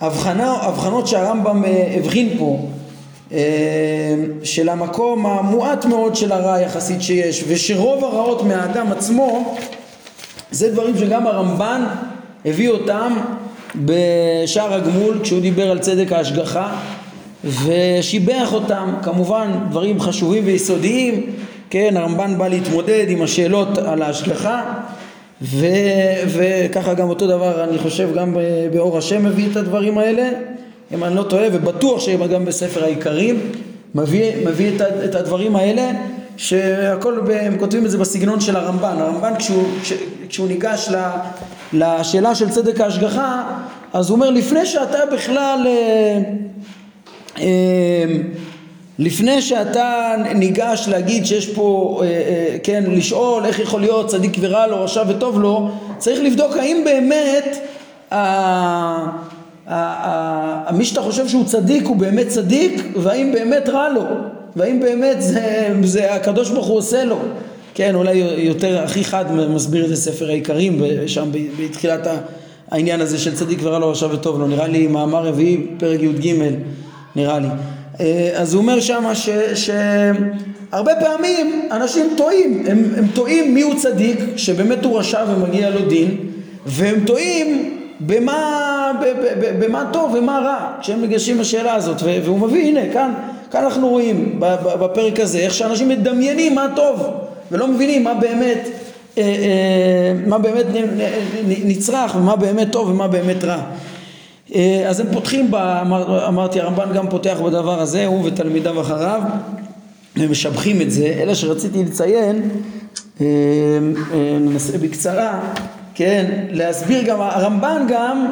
ההבחנות 0.00 1.06
שהרמב"ם 1.06 1.64
אה, 1.64 1.94
הבחין 1.96 2.34
פה 2.38 2.58
אה, 2.62 2.75
של 4.42 4.68
המקום 4.68 5.26
המועט 5.26 5.84
מאוד 5.84 6.16
של 6.16 6.32
הרע 6.32 6.60
יחסית 6.60 7.02
שיש 7.02 7.44
ושרוב 7.48 8.04
הרעות 8.04 8.42
מהאדם 8.42 8.92
עצמו 8.92 9.56
זה 10.50 10.70
דברים 10.70 10.98
שגם 10.98 11.26
הרמב"ן 11.26 11.84
הביא 12.44 12.68
אותם 12.68 13.16
בשער 13.74 14.74
הגמול 14.74 15.18
כשהוא 15.22 15.40
דיבר 15.40 15.70
על 15.70 15.78
צדק 15.78 16.12
ההשגחה 16.12 16.76
ושיבח 17.44 18.52
אותם, 18.52 18.94
כמובן 19.02 19.50
דברים 19.70 20.00
חשובים 20.00 20.42
ויסודיים, 20.46 21.26
כן, 21.70 21.96
הרמב"ן 21.96 22.38
בא 22.38 22.48
להתמודד 22.48 23.06
עם 23.08 23.22
השאלות 23.22 23.78
על 23.78 24.02
ההשגחה 24.02 24.62
ו, 25.42 25.66
וככה 26.26 26.94
גם 26.94 27.08
אותו 27.08 27.26
דבר 27.26 27.64
אני 27.64 27.78
חושב 27.78 28.08
גם 28.14 28.36
באור 28.72 28.98
השם 28.98 29.24
מביא 29.24 29.50
את 29.50 29.56
הדברים 29.56 29.98
האלה, 29.98 30.28
אם 30.94 31.04
אני 31.04 31.14
לא 31.16 31.22
טועה, 31.22 31.46
ובטוח 31.52 32.00
שגם 32.00 32.44
בספר 32.44 32.84
העיקרים 32.84 33.52
מביא, 33.94 34.32
מביא 34.46 34.76
את, 34.76 34.80
את 35.04 35.14
הדברים 35.14 35.56
האלה 35.56 35.90
שהכל, 36.36 37.20
הם 37.40 37.58
כותבים 37.58 37.86
את 37.86 37.90
זה 37.90 37.98
בסגנון 37.98 38.40
של 38.40 38.56
הרמב"ן, 38.56 38.96
הרמב"ן 38.98 39.32
כשהוא, 39.38 39.64
כש, 39.82 39.92
כשהוא 40.28 40.48
ניגש 40.48 40.88
לשאלה 41.72 42.34
של 42.34 42.50
צדק 42.50 42.80
ההשגחה 42.80 43.42
אז 43.92 44.10
הוא 44.10 44.16
אומר 44.16 44.30
לפני 44.30 44.66
שאתה 44.66 44.98
בכלל 45.12 45.66
אה, 45.66 46.20
אה, 47.38 48.16
לפני 48.98 49.42
שאתה 49.42 50.14
ניגש 50.34 50.88
להגיד 50.88 51.26
שיש 51.26 51.46
פה, 51.46 52.00
אה, 52.04 52.56
כן, 52.62 52.84
לשאול 52.86 53.44
איך 53.44 53.58
יכול 53.58 53.80
להיות 53.80 54.06
צדיק 54.06 54.36
ורע 54.40 54.66
לו, 54.66 54.84
רשע 54.84 55.02
וטוב 55.08 55.40
לו, 55.40 55.70
צריך 55.98 56.20
לבדוק 56.22 56.56
האם 56.56 56.84
באמת 56.84 57.58
מי 60.76 60.84
שאתה 60.84 61.00
חושב 61.00 61.28
שהוא 61.28 61.44
צדיק 61.44 61.86
הוא 61.86 61.96
באמת 61.96 62.28
צדיק 62.28 62.82
והאם 62.96 63.32
באמת 63.32 63.68
רע 63.68 63.88
לו? 63.88 64.02
והאם 64.56 64.80
באמת 64.80 65.22
זה, 65.22 65.74
זה 65.82 66.14
הקדוש 66.14 66.50
ברוך 66.50 66.66
הוא 66.66 66.78
עושה 66.78 67.04
לו? 67.04 67.18
כן 67.74 67.94
אולי 67.94 68.14
יותר 68.36 68.84
הכי 68.84 69.04
חד 69.04 69.24
מסביר 69.32 69.84
את 69.84 69.88
זה 69.88 69.96
ספר 69.96 70.28
העיקרים 70.28 70.82
שם 71.06 71.28
בתחילת 71.60 72.06
העניין 72.70 73.00
הזה 73.00 73.18
של 73.18 73.34
צדיק 73.34 73.58
ורע 73.62 73.78
לו 73.78 73.90
רשע 73.90 74.06
וטוב 74.12 74.38
לו. 74.38 74.46
נראה 74.46 74.66
לי 74.66 74.86
מאמר 74.86 75.26
רביעי 75.26 75.66
פרק 75.78 76.02
י"ג 76.02 76.32
נראה 77.16 77.38
לי. 77.38 77.48
אה, 78.00 78.30
אז 78.34 78.54
הוא 78.54 78.62
אומר 78.62 78.80
שמה 78.80 79.12
שהרבה 79.54 80.92
פעמים 81.00 81.68
אנשים 81.70 82.06
טועים. 82.16 82.64
הם, 82.66 82.84
הם 82.96 83.06
טועים 83.14 83.54
מי 83.54 83.62
הוא 83.62 83.74
צדיק 83.74 84.18
שבאמת 84.36 84.84
הוא 84.84 84.98
רשע 84.98 85.24
ומגיע 85.28 85.70
לו 85.70 85.88
דין 85.88 86.16
והם 86.66 87.00
טועים 87.06 87.78
במה, 88.00 88.75
במה 89.58 89.84
טוב 89.92 90.14
ומה 90.14 90.38
רע 90.38 90.72
כשהם 90.80 91.00
ניגשים 91.00 91.40
לשאלה 91.40 91.74
הזאת 91.74 92.02
והוא 92.24 92.38
מביא 92.38 92.68
הנה 92.68 92.92
כאן, 92.92 93.12
כאן 93.50 93.64
אנחנו 93.64 93.88
רואים 93.88 94.40
בפרק 94.80 95.20
הזה 95.20 95.38
איך 95.38 95.54
שאנשים 95.54 95.88
מדמיינים 95.88 96.54
מה 96.54 96.66
טוב 96.76 97.02
ולא 97.52 97.68
מבינים 97.68 98.04
מה 98.04 98.14
באמת 98.14 98.68
אה, 99.18 99.22
אה, 99.22 100.12
מה 100.26 100.38
באמת 100.38 100.66
נצרך 101.46 102.14
ומה 102.16 102.36
באמת 102.36 102.72
טוב 102.72 102.88
ומה 102.88 103.08
באמת 103.08 103.44
רע. 103.44 103.62
אה, 104.54 104.84
אז 104.88 105.00
הם 105.00 105.06
פותחים, 105.12 105.54
אמר, 105.54 106.28
אמרתי 106.28 106.60
הרמב"ן 106.60 106.92
גם 106.94 107.08
פותח 107.10 107.38
בדבר 107.44 107.80
הזה 107.80 108.06
הוא 108.06 108.24
ותלמידיו 108.24 108.80
אחריו 108.80 109.22
ומשבחים 110.16 110.80
את 110.80 110.90
זה. 110.90 111.06
אלה 111.06 111.34
שרציתי 111.34 111.84
לציין 111.84 112.48
ננסה 114.40 114.78
בקצרה 114.78 115.40
כן, 115.94 116.44
להסביר 116.50 117.02
גם, 117.02 117.20
הרמב"ן 117.20 117.86
גם 117.88 118.26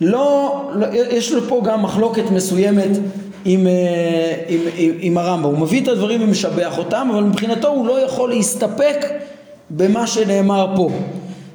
לא, 0.00 0.70
לא 0.74 0.86
יש 0.92 1.32
לו 1.32 1.40
פה 1.48 1.62
גם 1.64 1.82
מחלוקת 1.82 2.30
מסוימת 2.30 2.90
עם, 3.44 3.66
אה, 3.66 4.34
עם, 4.48 4.60
עם, 4.76 4.90
עם 5.00 5.18
הרמב"ם, 5.18 5.50
הוא 5.50 5.58
מביא 5.58 5.82
את 5.82 5.88
הדברים 5.88 6.22
ומשבח 6.22 6.78
אותם, 6.78 7.08
אבל 7.12 7.22
מבחינתו 7.22 7.68
הוא 7.68 7.86
לא 7.86 8.00
יכול 8.04 8.30
להסתפק 8.30 9.06
במה 9.70 10.06
שנאמר 10.06 10.72
פה. 10.76 10.90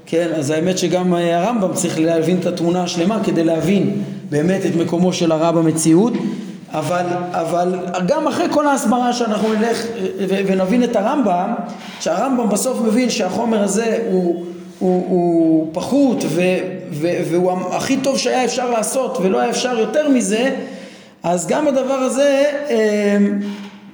כן, 0.06 0.28
אז 0.36 0.50
האמת 0.50 0.78
שגם 0.78 1.14
אה, 1.14 1.40
הרמב"ם 1.40 1.74
צריך 1.74 2.00
להבין 2.00 2.38
את 2.40 2.46
התמונה 2.46 2.84
השלמה 2.84 3.24
כדי 3.24 3.44
להבין 3.44 4.04
באמת 4.30 4.66
את 4.66 4.76
מקומו 4.76 5.14
של 5.14 5.32
הרע 5.32 5.52
במציאות, 5.52 6.14
אבל, 6.74 7.06
אבל 7.32 7.76
גם 8.08 8.28
אחרי 8.28 8.46
כל 8.52 8.68
ההסברה 8.68 9.14
שאנחנו 9.14 9.54
נלך 9.54 9.86
אה, 9.86 10.42
ונבין 10.48 10.84
את 10.84 10.96
הרמב"ם, 10.96 11.54
שהרמב"ם 12.00 12.50
בסוף 12.50 12.82
מבין 12.82 13.10
שהחומר 13.10 13.64
הזה 13.64 14.00
הוא 14.12 14.46
הוא, 14.82 15.06
הוא 15.10 15.68
פחות 15.74 16.24
ו, 16.28 16.42
ו, 16.92 17.08
והוא 17.30 17.52
הכי 17.72 17.98
טוב 17.98 18.18
שהיה 18.18 18.46
אפשר 18.46 18.70
לעשות 18.70 19.18
ולא 19.22 19.40
היה 19.40 19.50
אפשר 19.50 19.80
יותר 19.80 20.10
מזה 20.10 20.56
אז 21.24 21.48
גם 21.48 21.68
הדבר 21.68 21.94
הזה 21.94 22.44
אמ, 22.70 23.40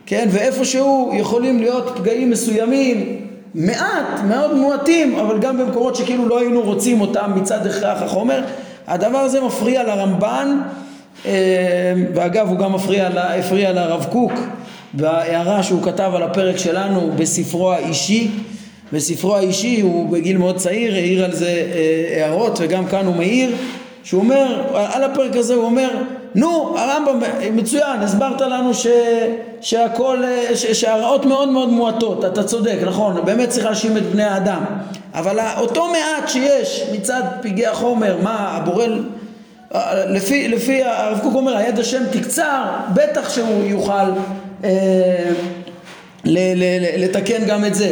כן 0.05 0.27
ואיפשהו 0.31 1.11
יכולים 1.15 1.59
להיות 1.59 1.91
פגעים 1.97 2.29
מסוימים 2.29 3.25
מעט 3.55 4.23
מאוד 4.27 4.55
מועטים 4.55 5.15
אבל 5.15 5.39
גם 5.39 5.57
במקומות 5.57 5.95
שכאילו 5.95 6.27
לא 6.27 6.39
היינו 6.39 6.61
רוצים 6.61 7.01
אותם 7.01 7.31
מצד 7.35 7.67
הכרח 7.67 8.01
החומר. 8.01 8.41
הדבר 8.87 9.17
הזה 9.17 9.41
מפריע 9.41 9.83
לרמב"ן 9.83 10.61
אמ, 11.25 11.31
ואגב 12.13 12.49
הוא 12.49 12.57
גם 12.57 12.73
מפריע, 12.73 13.09
הפריע 13.15 13.71
לרב 13.71 14.05
קוק 14.11 14.31
בהערה 14.93 15.63
שהוא 15.63 15.83
כתב 15.83 16.11
על 16.15 16.23
הפרק 16.23 16.57
שלנו 16.57 17.11
בספרו 17.15 17.71
האישי 17.71 18.31
בספרו 18.93 19.35
האישי 19.35 19.81
הוא 19.81 20.09
בגיל 20.09 20.37
מאוד 20.37 20.57
צעיר 20.57 20.93
העיר 20.93 21.25
על 21.25 21.35
זה 21.35 21.63
אה, 21.75 22.23
הערות 22.25 22.57
וגם 22.61 22.85
כאן 22.85 23.05
הוא 23.05 23.15
מעיר 23.15 23.55
שהוא 24.03 24.21
אומר 24.21 24.61
על 24.73 25.03
הפרק 25.03 25.35
הזה 25.35 25.53
הוא 25.53 25.63
אומר 25.63 25.89
נו 26.35 26.75
הרמב"ם 26.77 27.19
מצוין 27.55 27.99
הסברת 27.99 28.41
לנו 28.41 28.73
ש, 28.73 28.87
שהכל 29.61 30.23
ש, 30.55 30.65
שהרעות 30.65 31.25
מאוד 31.25 31.49
מאוד 31.49 31.69
מועטות 31.69 32.25
אתה 32.25 32.43
צודק 32.43 32.77
נכון 32.85 33.25
באמת 33.25 33.49
צריך 33.49 33.65
להאשים 33.65 33.97
את 33.97 34.03
בני 34.03 34.23
האדם 34.23 34.65
אבל 35.13 35.39
אותו 35.57 35.87
מעט 35.87 36.29
שיש 36.29 36.83
מצד 36.93 37.21
פגעי 37.41 37.67
החומר 37.67 38.17
מה 38.23 38.35
הבורל 38.37 39.03
לפי, 40.09 40.47
לפי 40.47 40.83
הרב 40.83 41.19
קוק 41.23 41.35
אומר 41.35 41.57
היד 41.57 41.79
השם 41.79 42.03
תקצר 42.11 42.63
בטח 42.93 43.29
שהוא 43.29 43.65
יוכל 43.65 43.93
אה, 44.63 44.69
ל, 46.25 46.37
ל, 46.55 46.63
ל, 46.63 47.03
לתקן 47.03 47.45
גם 47.45 47.65
את 47.65 47.75
זה 47.75 47.91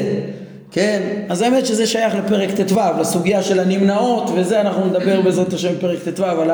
כן? 0.75 1.01
אז 1.29 1.41
האמת 1.41 1.65
שזה 1.65 1.87
שייך 1.87 2.15
לפרק 2.15 2.49
ט"ו, 2.51 2.79
לסוגיה 2.99 3.43
של 3.43 3.59
הנמנעות, 3.59 4.29
וזה 4.35 4.61
אנחנו 4.61 4.85
נדבר 4.85 5.21
בעזרת 5.21 5.53
השם 5.53 5.75
בפרק 5.75 5.99
ט"ו, 6.15 6.25
על 6.25 6.51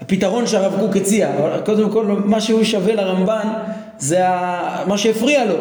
הפתרון 0.00 0.46
שהרב 0.46 0.76
קוק 0.80 0.96
הציע. 0.96 1.28
קודם 1.64 1.90
כל, 1.90 2.04
מה 2.24 2.40
שהוא 2.40 2.64
שווה 2.64 2.94
לרמב"ן 2.94 3.48
זה 3.98 4.18
מה 4.86 4.98
שהפריע 4.98 5.44
לו. 5.44 5.54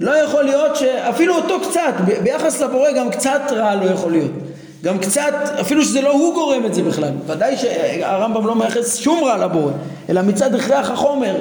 לא 0.00 0.10
יכול 0.10 0.42
להיות 0.42 0.76
שאפילו 0.76 1.36
אותו 1.36 1.54
קצת, 1.68 1.94
ביחס 2.22 2.60
לבורא 2.60 2.92
גם 2.92 3.10
קצת 3.10 3.40
רע 3.50 3.74
לא 3.74 3.90
יכול 3.90 4.12
להיות. 4.12 4.32
גם 4.84 4.98
קצת, 4.98 5.32
אפילו 5.60 5.84
שזה 5.84 6.00
לא 6.00 6.12
הוא 6.12 6.34
גורם 6.34 6.66
את 6.66 6.74
זה 6.74 6.82
בכלל, 6.82 7.12
ודאי 7.26 7.56
שהרמב"ם 7.56 8.46
לא 8.46 8.54
מייחס 8.54 8.96
שום 8.96 9.24
רע 9.24 9.36
לבורא, 9.36 9.72
אלא 10.08 10.22
מצד 10.22 10.54
הכרח 10.54 10.90
החומר, 10.90 11.34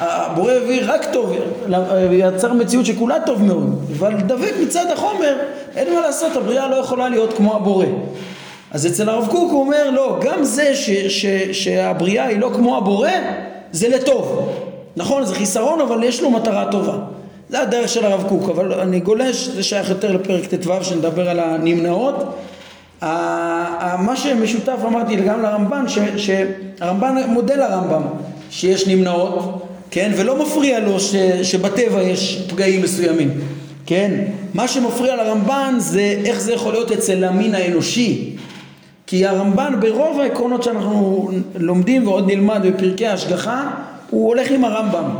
הבורא 0.00 0.52
הביא 0.52 0.82
רק 0.84 1.06
טוב, 1.12 1.32
יצר 2.12 2.52
מציאות 2.52 2.86
שכולה 2.86 3.16
טוב 3.26 3.42
מאוד, 3.42 3.78
אבל 3.98 4.14
דבק 4.26 4.52
מצד 4.62 4.86
החומר, 4.92 5.36
אין 5.76 5.94
מה 5.94 6.00
לעשות, 6.00 6.36
הבריאה 6.36 6.68
לא 6.68 6.76
יכולה 6.76 7.08
להיות 7.08 7.32
כמו 7.32 7.56
הבורא. 7.56 7.86
אז 8.70 8.86
אצל 8.86 9.08
הרב 9.08 9.26
קוק 9.30 9.52
הוא 9.52 9.60
אומר, 9.60 9.90
לא, 9.90 10.18
גם 10.22 10.44
זה 10.44 10.74
ש, 10.74 10.90
ש, 10.90 11.26
שהבריאה 11.52 12.26
היא 12.26 12.38
לא 12.38 12.50
כמו 12.54 12.76
הבורא, 12.76 13.10
זה 13.72 13.88
לטוב. 13.88 14.50
נכון, 14.96 15.24
זה 15.24 15.34
חיסרון, 15.34 15.80
אבל 15.80 16.04
יש 16.04 16.22
לו 16.22 16.30
מטרה 16.30 16.70
טובה. 16.70 16.96
זה 17.48 17.60
הדרך 17.60 17.88
של 17.88 18.04
הרב 18.04 18.24
קוק, 18.28 18.48
אבל 18.48 18.80
אני 18.80 19.00
גולש, 19.00 19.48
זה 19.48 19.62
שייך 19.62 19.90
יותר 19.90 20.12
לפרק 20.12 20.54
ט"ו 20.54 20.84
שנדבר 20.84 21.28
על 21.30 21.40
הנמנעות. 21.40 22.36
מה 23.98 24.12
שמשותף 24.16 24.76
אמרתי 24.86 25.16
גם 25.16 25.42
לרמב"ן, 25.42 25.84
שהרמב"ן 26.16 27.16
מודה 27.28 27.56
לרמב"ם 27.56 28.02
שיש 28.50 28.88
נמנעות, 28.88 29.63
כן, 29.94 30.12
ולא 30.16 30.42
מפריע 30.42 30.80
לו 30.80 31.00
ש, 31.00 31.14
שבטבע 31.42 32.02
יש 32.02 32.42
פגעים 32.48 32.82
מסוימים, 32.82 33.30
כן, 33.86 34.24
מה 34.54 34.68
שמפריע 34.68 35.16
לרמב"ן 35.16 35.74
זה 35.78 36.20
איך 36.24 36.40
זה 36.40 36.52
יכול 36.52 36.72
להיות 36.72 36.92
אצל 36.92 37.24
המין 37.24 37.54
האנושי, 37.54 38.36
כי 39.06 39.26
הרמב"ן 39.26 39.74
ברוב 39.80 40.20
העקרונות 40.20 40.62
שאנחנו 40.62 41.30
לומדים 41.54 42.06
ועוד 42.06 42.30
נלמד 42.30 42.60
בפרקי 42.66 43.06
ההשגחה, 43.06 43.70
הוא 44.10 44.28
הולך 44.28 44.50
עם 44.50 44.64
הרמב"ם. 44.64 45.16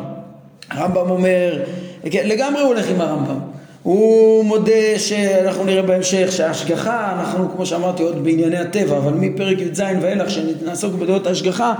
הרמב"ם 0.70 1.10
אומר, 1.10 1.62
כן, 2.10 2.22
לגמרי 2.26 2.60
הוא 2.60 2.68
הולך 2.68 2.90
עם 2.90 3.00
הרמב"ם. 3.00 3.38
הוא 3.82 4.44
מודה 4.44 4.98
שאנחנו 4.98 5.64
נראה 5.64 5.82
בהמשך 5.82 6.32
שההשגחה, 6.32 7.12
אנחנו 7.18 7.48
כמו 7.56 7.66
שאמרתי 7.66 8.02
עוד 8.02 8.24
בענייני 8.24 8.58
הטבע, 8.58 8.96
אבל 8.96 9.12
מפרק 9.12 9.58
י"ז 9.60 9.82
ואילך 10.00 10.30
שנעסוק 10.30 10.94
בדעות 10.94 11.26
ההשגחה, 11.26 11.74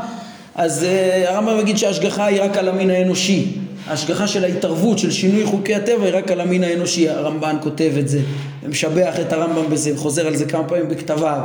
אז 0.54 0.82
uh, 0.82 1.28
הרמב"ם 1.28 1.60
יגיד 1.60 1.76
שההשגחה 1.76 2.26
היא 2.26 2.42
רק 2.42 2.56
על 2.56 2.68
המין 2.68 2.90
האנושי. 2.90 3.46
ההשגחה 3.86 4.26
של 4.26 4.44
ההתערבות, 4.44 4.98
של 4.98 5.10
שינוי 5.10 5.44
חוקי 5.44 5.74
הטבע, 5.74 6.04
היא 6.04 6.14
רק 6.14 6.30
על 6.30 6.40
המין 6.40 6.64
האנושי. 6.64 7.08
הרמב"ן 7.08 7.56
כותב 7.62 7.92
את 7.98 8.08
זה, 8.08 8.20
ומשבח 8.62 9.14
את 9.20 9.32
הרמב"ם 9.32 9.70
בזה, 9.70 9.90
חוזר 9.96 10.26
על 10.26 10.36
זה 10.36 10.44
כמה 10.44 10.64
פעמים 10.64 10.88
בכתביו. 10.88 11.40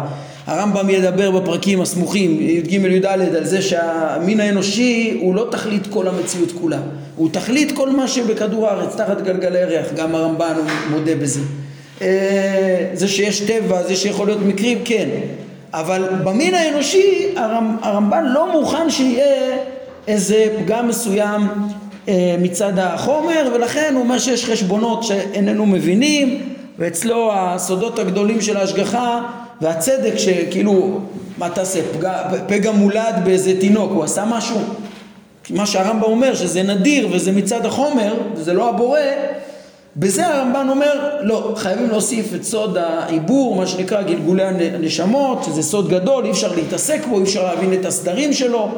הרמב"ם 0.47 0.89
ידבר 0.89 1.31
בפרקים 1.31 1.81
הסמוכים, 1.81 2.37
י"ג 2.41 2.73
י"ד, 2.73 3.05
על 3.05 3.45
זה 3.45 3.61
שהמין 3.61 4.39
האנושי 4.39 5.17
הוא 5.21 5.35
לא 5.35 5.47
תכלית 5.51 5.87
כל 5.87 6.07
המציאות 6.07 6.51
כולה. 6.51 6.79
הוא 7.15 7.29
תכלית 7.31 7.71
כל 7.71 7.89
מה 7.89 8.07
שבכדור 8.07 8.67
הארץ, 8.67 8.95
תחת 8.95 9.21
גלגלי 9.21 9.59
ירח. 9.59 9.85
גם 9.95 10.15
הרמב"ן 10.15 10.53
מודה 10.89 11.15
בזה. 11.15 11.39
אה, 12.01 12.89
זה 12.93 13.07
שיש 13.07 13.39
טבע, 13.39 13.83
זה 13.83 13.95
שיכול 13.95 14.27
להיות 14.27 14.41
מקרים, 14.45 14.77
כן. 14.85 15.09
אבל 15.73 16.09
במין 16.23 16.55
האנושי 16.55 17.33
הרמ, 17.35 17.77
הרמב"ן 17.81 18.25
לא 18.25 18.51
מוכן 18.51 18.89
שיהיה 18.89 19.57
איזה 20.07 20.45
פגם 20.59 20.87
מסוים 20.87 21.41
אה, 22.07 22.35
מצד 22.39 22.79
החומר 22.79 23.51
ולכן 23.53 23.91
הוא 23.93 24.03
אומר 24.03 24.19
שיש 24.19 24.45
חשבונות 24.45 25.03
שאיננו 25.03 25.65
מבינים 25.65 26.41
ואצלו 26.79 27.31
הסודות 27.33 27.99
הגדולים 27.99 28.41
של 28.41 28.57
ההשגחה 28.57 29.21
והצדק 29.61 30.17
שכאילו 30.17 30.99
מה 31.37 31.49
תעשה 31.49 31.79
פגע, 31.93 32.23
פגע 32.47 32.71
מולד 32.71 33.15
באיזה 33.23 33.59
תינוק 33.59 33.91
הוא 33.91 34.03
עשה 34.03 34.25
משהו? 34.25 34.59
מה 35.49 35.65
שהרמב"ם 35.65 36.03
אומר 36.03 36.35
שזה 36.35 36.63
נדיר 36.63 37.07
וזה 37.11 37.31
מצד 37.31 37.65
החומר 37.65 38.13
וזה 38.35 38.53
לא 38.53 38.69
הבורא 38.69 38.99
בזה 39.97 40.27
הרמב"ן 40.27 40.67
אומר 40.69 41.15
לא 41.21 41.53
חייבים 41.57 41.89
להוסיף 41.89 42.33
את 42.35 42.43
סוד 42.43 42.77
העיבור 42.77 43.55
מה 43.55 43.67
שנקרא 43.67 44.01
גלגולי 44.01 44.43
הנשמות 44.43 45.43
שזה 45.43 45.63
סוד 45.63 45.89
גדול 45.89 46.25
אי 46.25 46.31
אפשר 46.31 46.55
להתעסק 46.55 47.05
בו 47.09 47.17
אי 47.17 47.23
אפשר 47.23 47.43
להבין 47.43 47.73
את 47.73 47.85
הסדרים 47.85 48.33
שלו 48.33 48.71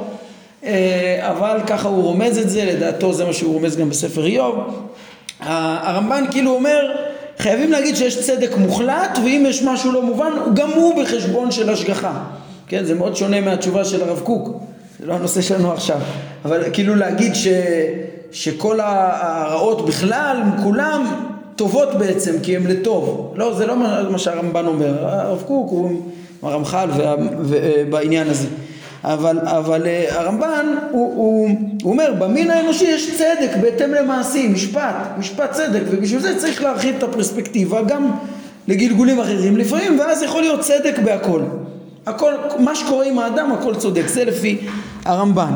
אה, 0.64 1.30
אבל 1.32 1.60
ככה 1.68 1.88
הוא 1.88 2.04
רומז 2.04 2.38
את 2.38 2.50
זה, 2.50 2.66
לדעתו 2.66 3.14
זה 3.14 3.26
מה 3.26 3.34
שהוא 3.34 3.54
רומז 3.54 3.78
גם 3.78 3.90
בספר 3.90 4.26
איוב. 4.26 4.56
הרמב"ן 5.40 6.24
כאילו 6.32 6.52
אומר, 6.52 6.92
חייבים 7.38 7.72
להגיד 7.72 7.96
שיש 7.96 8.20
צדק 8.20 8.58
מוחלט, 8.58 9.18
ואם 9.24 9.46
יש 9.48 9.64
משהו 9.64 9.92
לא 9.92 10.02
מובן, 10.02 10.32
גם 10.54 10.70
הוא 10.70 11.04
בחשבון 11.04 11.52
של 11.52 11.70
השגחה. 11.70 12.24
כן, 12.68 12.86
זה 12.86 12.96
מאוד 12.96 13.16
שונה 13.16 13.42
מהתשובה 13.42 13.86
של 13.86 14.04
הרב 14.04 14.20
קוק, 14.20 14.50
זה 15.00 15.06
לא 15.06 15.14
הנושא 15.14 15.42
שלנו 15.42 15.72
עכשיו. 15.72 16.00
אבל 16.46 16.64
כאילו 16.74 16.96
להגיד 16.96 17.36
ש, 17.36 17.48
שכל 18.32 18.80
הרעות 18.82 19.86
בכלל, 19.86 20.42
כולם 20.64 21.06
טובות 21.56 21.90
בעצם, 21.98 22.36
כי 22.44 22.56
הם 22.56 22.68
לטוב. 22.68 23.34
לא, 23.36 23.54
זה 23.54 23.68
לא 23.68 23.78
מה 24.10 24.18
שהרמב"ן 24.18 24.66
אומר. 24.66 25.08
הרב 25.08 25.44
קוק 25.48 25.70
הוא 25.70 26.02
הרמח"ל 26.42 26.90
בעניין 27.90 28.30
הזה. 28.30 28.48
אבל, 29.04 29.40
אבל 29.40 29.88
אה, 29.88 30.20
הרמב"ן 30.20 30.66
הוא, 30.92 31.14
הוא, 31.16 31.50
הוא 31.84 31.92
אומר 31.92 32.14
במין 32.20 32.52
האנושי 32.52 32.86
יש 32.86 33.18
צדק 33.18 33.50
בהתאם 33.62 33.94
למעשים, 33.94 34.54
משפט, 34.54 34.96
משפט 35.18 35.52
צדק 35.52 35.82
ובשביל 35.92 36.22
זה 36.22 36.40
צריך 36.40 36.64
להרחיב 36.64 36.96
את 36.98 37.04
הפרספקטיבה 37.04 37.82
גם 37.82 38.12
לגלגולים 38.68 39.20
אחרים 39.20 39.58
לפעמים 39.58 40.00
ואז 40.00 40.24
יכול 40.24 40.42
להיות 40.42 40.60
צדק 40.60 41.00
בהכל 41.04 41.42
הכל, 42.06 42.34
מה 42.60 42.76
שקורה 42.76 43.06
עם 43.06 43.20
האדם 43.20 43.52
הכל 43.52 43.76
צודק, 43.76 44.08
זה 44.08 44.26
לפי 44.26 44.58
הרמב"ן 45.06 45.54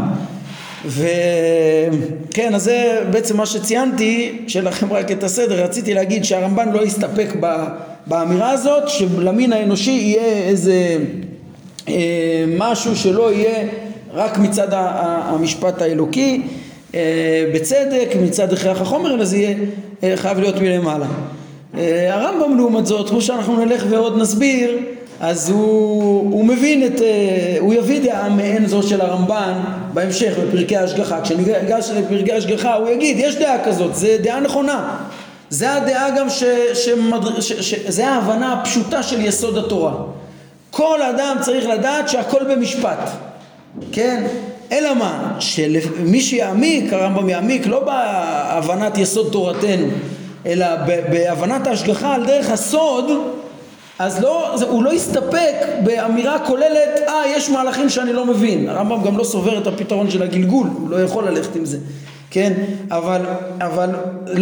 וכן, 0.87 2.55
אז 2.55 2.63
זה 2.63 3.01
בעצם 3.11 3.37
מה 3.37 3.45
שציינתי, 3.45 4.39
שלכם 4.47 4.93
רק 4.93 5.11
את 5.11 5.23
הסדר, 5.23 5.63
רציתי 5.63 5.93
להגיד 5.93 6.25
שהרמב"ן 6.25 6.71
לא 6.71 6.81
יסתפק 6.81 7.29
באמירה 8.07 8.51
הזאת, 8.51 8.89
שלמין 8.89 9.53
האנושי 9.53 9.91
יהיה 9.91 10.47
איזה 10.47 10.97
אה, 11.87 12.45
משהו 12.57 12.95
שלא 12.95 13.33
יהיה 13.33 13.67
רק 14.13 14.37
מצד 14.37 14.67
המשפט 14.71 15.81
האלוקי 15.81 16.41
אה, 16.95 17.45
בצדק, 17.53 18.09
מצד 18.23 18.53
הכרח 18.53 18.81
החומר, 18.81 19.13
אלא 19.13 19.25
זה 19.25 19.37
יהיה 19.37 19.55
אה, 20.03 20.17
חייב 20.17 20.39
להיות 20.39 20.55
מלמעלה. 20.55 21.07
הרמב"ם 22.09 22.57
לעומת 22.57 22.85
זאת, 22.85 23.09
כמו 23.09 23.21
שאנחנו 23.21 23.65
נלך 23.65 23.85
ועוד 23.89 24.17
נסביר, 24.17 24.77
אז 25.27 25.49
הוא, 25.49 26.31
הוא 26.31 26.45
מבין 26.45 26.85
את, 26.85 27.01
הוא 27.59 27.73
יביא 27.73 28.01
דעה 28.01 28.29
מעין 28.29 28.67
זו 28.67 28.83
של 28.83 29.01
הרמב"ן 29.01 29.53
בהמשך 29.93 30.33
בפרקי 30.37 30.77
ההשגחה. 30.77 31.21
כשניגש 31.21 31.89
לפרקי 31.89 32.31
ההשגחה 32.31 32.75
הוא 32.75 32.89
יגיד, 32.89 33.17
יש 33.19 33.35
דעה 33.35 33.63
כזאת, 33.63 33.95
זה 33.95 34.17
דעה 34.21 34.39
נכונה. 34.39 34.97
זה 35.49 35.73
הדעה 35.73 36.09
גם 36.17 36.29
ש... 36.29 36.43
שמדר... 36.73 37.41
ש... 37.41 37.53
ש... 37.53 37.75
זה 37.87 38.07
ההבנה 38.07 38.53
הפשוטה 38.53 39.03
של 39.03 39.25
יסוד 39.25 39.57
התורה. 39.57 39.93
כל 40.71 41.01
אדם 41.01 41.37
צריך 41.41 41.65
לדעת 41.65 42.09
שהכל 42.09 42.43
במשפט, 42.55 43.09
כן? 43.91 44.23
אלא 44.71 44.93
מה? 44.93 45.35
שמי 45.39 46.21
שיעמיק, 46.21 46.93
הרמב"ם 46.93 47.29
יעמיק 47.29 47.67
לא 47.67 47.79
בהבנת 47.79 48.97
יסוד 48.97 49.31
תורתנו, 49.31 49.87
אלא 50.45 50.67
בהבנת 51.09 51.67
ההשגחה 51.67 52.15
על 52.15 52.25
דרך 52.25 52.49
הסוד, 52.49 53.11
אז 53.99 54.21
לא, 54.21 54.55
הוא 54.61 54.83
לא 54.83 54.93
יסתפק 54.93 55.55
באמירה 55.83 56.39
כוללת, 56.39 57.01
אה, 57.07 57.27
יש 57.27 57.49
מהלכים 57.49 57.89
שאני 57.89 58.13
לא 58.13 58.25
מבין. 58.25 58.69
הרמב"ם 58.69 59.03
גם 59.03 59.17
לא 59.17 59.23
סובר 59.23 59.57
את 59.57 59.67
הפתרון 59.67 60.09
של 60.09 60.23
הגלגול, 60.23 60.67
הוא 60.79 60.89
לא 60.89 61.01
יכול 61.01 61.27
ללכת 61.27 61.55
עם 61.55 61.65
זה, 61.65 61.77
כן? 62.31 62.53
אבל, 62.91 63.21
אבל 63.59 63.89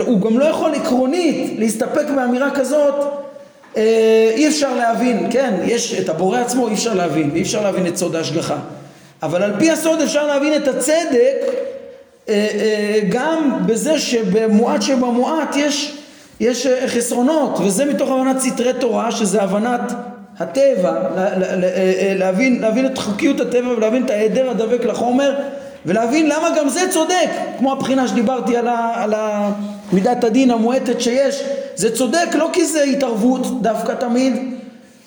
הוא 0.06 0.22
גם 0.22 0.40
לא 0.40 0.46
יכול 0.46 0.76
עקרונית 0.76 1.60
להסתפק 1.60 2.06
באמירה 2.16 2.52
כזאת 2.52 2.96
אה, 3.78 4.32
אי 4.36 4.48
אפשר 4.48 4.76
להבין, 4.76 5.28
כן, 5.32 5.54
יש 5.66 6.00
את 6.00 6.10
הבורא 6.10 6.40
עצמו 6.40 6.68
אי 6.68 6.74
אפשר 6.74 6.94
להבין, 6.94 7.32
אי 7.36 7.42
אפשר 7.42 7.64
להבין 7.64 7.88
את 7.88 7.98
סוד 7.98 8.16
ההשגחה. 8.16 8.58
אבל 9.24 9.44
על 9.44 9.54
פי 9.60 9.72
הסוד 9.72 10.02
אפשר 10.02 10.28
להבין 10.28 10.56
את 10.56 10.68
הצדק 10.68 11.36
אה, 12.30 12.48
אה, 12.54 13.00
גם 13.10 13.60
בזה 13.66 14.00
שבמועט 14.00 14.82
שבמועט 14.82 15.56
יש, 15.56 15.98
יש 16.40 16.68
חסרונות, 16.88 17.60
וזה 17.66 17.86
מתוך 17.86 18.10
הבנת 18.10 18.40
סתרי 18.40 18.74
תורה, 18.80 19.12
שזה 19.12 19.42
הבנת 19.42 19.94
הטבע, 20.40 20.94
להבין, 22.16 22.62
להבין 22.62 22.86
את 22.86 22.98
חוקיות 22.98 23.40
הטבע 23.40 23.68
ולהבין 23.78 24.06
את 24.06 24.10
ההיעדר 24.10 24.50
הדבק 24.50 24.86
לחומר 24.86 25.36
ולהבין 25.86 26.30
למה 26.30 26.48
גם 26.58 26.70
זה 26.70 26.82
צודק, 26.92 27.30
כמו 27.58 27.72
הבחינה 27.72 28.08
שדיברתי 28.08 28.58
על, 28.58 28.68
ה, 28.68 28.92
על 28.96 29.14
ה, 29.14 29.52
מידת 29.94 30.24
הדין 30.24 30.52
המועטת 30.52 31.02
שיש, 31.02 31.44
זה 31.76 31.96
צודק 31.96 32.28
לא 32.34 32.50
כי 32.54 32.66
זה 32.66 32.84
התערבות 32.84 33.62
דווקא 33.62 33.92
תמיד, 33.92 34.34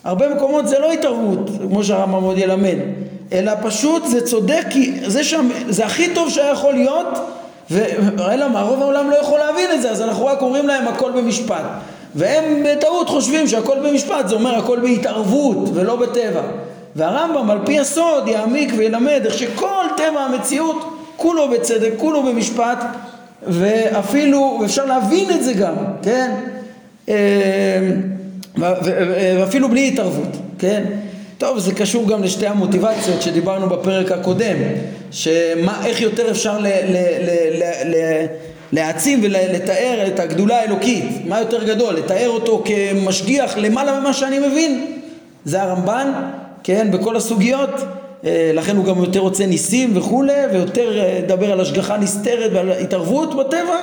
הרבה 0.03 0.35
מקומות 0.35 0.67
זה 0.67 0.79
לא 0.79 0.91
התערבות, 0.91 1.49
כמו 1.69 1.83
שהרמב"ם 1.83 2.23
עוד 2.23 2.37
ילמד, 2.37 2.77
אלא 3.33 3.51
פשוט 3.61 4.05
זה 4.05 4.25
צודק 4.25 4.63
כי 4.69 4.93
זה, 5.07 5.23
שם, 5.23 5.49
זה 5.69 5.85
הכי 5.85 6.13
טוב 6.13 6.29
שהיה 6.29 6.51
יכול 6.51 6.73
להיות, 6.73 7.07
ואלא 7.71 8.49
מה, 8.49 8.61
רוב 8.61 8.81
העולם 8.81 9.09
לא 9.09 9.15
יכול 9.15 9.39
להבין 9.39 9.71
את 9.73 9.81
זה, 9.81 9.91
אז 9.91 10.01
אנחנו 10.01 10.25
רק 10.25 10.41
אומרים 10.41 10.67
להם 10.67 10.87
הכל 10.87 11.11
במשפט. 11.11 11.63
והם 12.15 12.63
בטעות 12.65 13.09
חושבים 13.09 13.47
שהכל 13.47 13.77
במשפט, 13.79 14.27
זה 14.27 14.35
אומר 14.35 14.55
הכל 14.55 14.79
בהתערבות 14.79 15.69
ולא 15.73 15.95
בטבע. 15.95 16.41
והרמב"ם 16.95 17.49
על 17.49 17.57
פי 17.65 17.79
הסוד 17.79 18.27
יעמיק 18.27 18.73
וילמד 18.77 19.21
איך 19.25 19.33
שכל 19.33 19.85
טבע 19.97 20.19
המציאות 20.19 20.93
כולו 21.17 21.49
בצדק, 21.49 21.91
כולו 21.97 22.23
במשפט 22.23 22.85
ואפילו, 23.47 24.57
ואפשר 24.61 24.85
להבין 24.85 25.29
את 25.29 25.43
זה 25.43 25.53
גם, 25.53 25.73
כן? 26.01 26.31
אה, 27.09 27.15
ואפילו 29.39 29.69
בלי 29.69 29.87
התערבות. 29.87 30.37
כן? 30.59 30.83
טוב, 31.37 31.59
זה 31.59 31.73
קשור 31.73 32.07
גם 32.07 32.23
לשתי 32.23 32.47
המוטיבציות 32.47 33.21
שדיברנו 33.21 33.69
בפרק 33.69 34.11
הקודם, 34.11 34.55
שאיך 35.11 36.01
יותר 36.01 36.31
אפשר 36.31 36.59
ל, 36.59 36.67
ל, 36.67 36.97
ל, 37.21 37.29
ל, 37.59 37.95
ל, 37.95 38.25
להעצים 38.71 39.19
ולתאר 39.23 40.07
את 40.07 40.19
הגדולה 40.19 40.59
האלוקית, 40.59 41.05
מה 41.25 41.39
יותר 41.39 41.63
גדול, 41.63 41.95
לתאר 41.95 42.29
אותו 42.29 42.63
כמשגיח 42.65 43.57
למעלה 43.57 43.99
ממה 43.99 44.13
שאני 44.13 44.39
מבין, 44.39 44.85
זה 45.45 45.61
הרמב"ן, 45.61 46.11
כן, 46.63 46.91
בכל 46.91 47.15
הסוגיות, 47.15 47.69
אה, 48.25 48.51
לכן 48.53 48.77
הוא 48.77 48.85
גם 48.85 48.97
יותר 48.97 49.19
רוצה 49.19 49.45
ניסים 49.45 49.97
וכולי, 49.97 50.45
ויותר 50.53 50.99
אה, 50.99 51.19
לדבר 51.23 51.51
על 51.51 51.61
השגחה 51.61 51.97
נסתרת 51.97 52.51
ועל 52.53 52.71
התערבות 52.71 53.35
בטבע, 53.35 53.79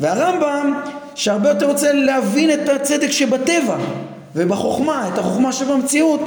והרמב"ם 0.00 0.74
שהרבה 1.14 1.48
יותר 1.48 1.66
רוצה 1.66 1.92
להבין 1.92 2.50
את 2.50 2.68
הצדק 2.68 3.10
שבטבע 3.10 3.76
ובחוכמה, 4.36 5.08
את 5.12 5.18
החוכמה 5.18 5.52
שבמציאות 5.52 6.20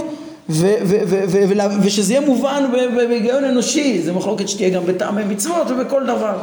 ושזה 1.81 2.13
יהיה 2.13 2.25
מובן 2.25 2.63
בהיגיון 2.95 3.43
אנושי, 3.43 4.01
זה 4.01 4.13
מחלוקת 4.13 4.49
שתהיה 4.49 4.69
גם 4.69 4.85
בטעמי 4.85 5.23
מצוות 5.23 5.71
ובכל 5.71 6.03
דבר. 6.05 6.33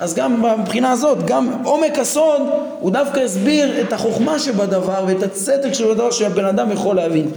אז 0.00 0.14
גם 0.14 0.44
מבחינה 0.60 0.90
הזאת, 0.92 1.26
גם 1.26 1.48
עומק 1.64 1.98
הסוד 1.98 2.42
הוא 2.80 2.90
דווקא 2.90 3.20
הסביר 3.20 3.80
את 3.80 3.92
החוכמה 3.92 4.38
שבדבר 4.38 5.04
ואת 5.06 5.22
הצדק 5.22 5.72
שבדבר 5.72 6.10
שהבן 6.10 6.44
אדם 6.44 6.72
יכול 6.72 6.96
להבין. 6.96 7.30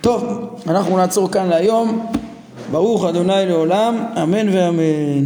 טוב, 0.00 0.48
אנחנו 0.66 0.96
נעצור 0.96 1.30
כאן 1.30 1.48
להיום. 1.48 2.06
ברוך 2.70 3.04
אדוני 3.04 3.46
לעולם, 3.46 4.06
אמן 4.22 4.48
ואמן. 4.48 5.24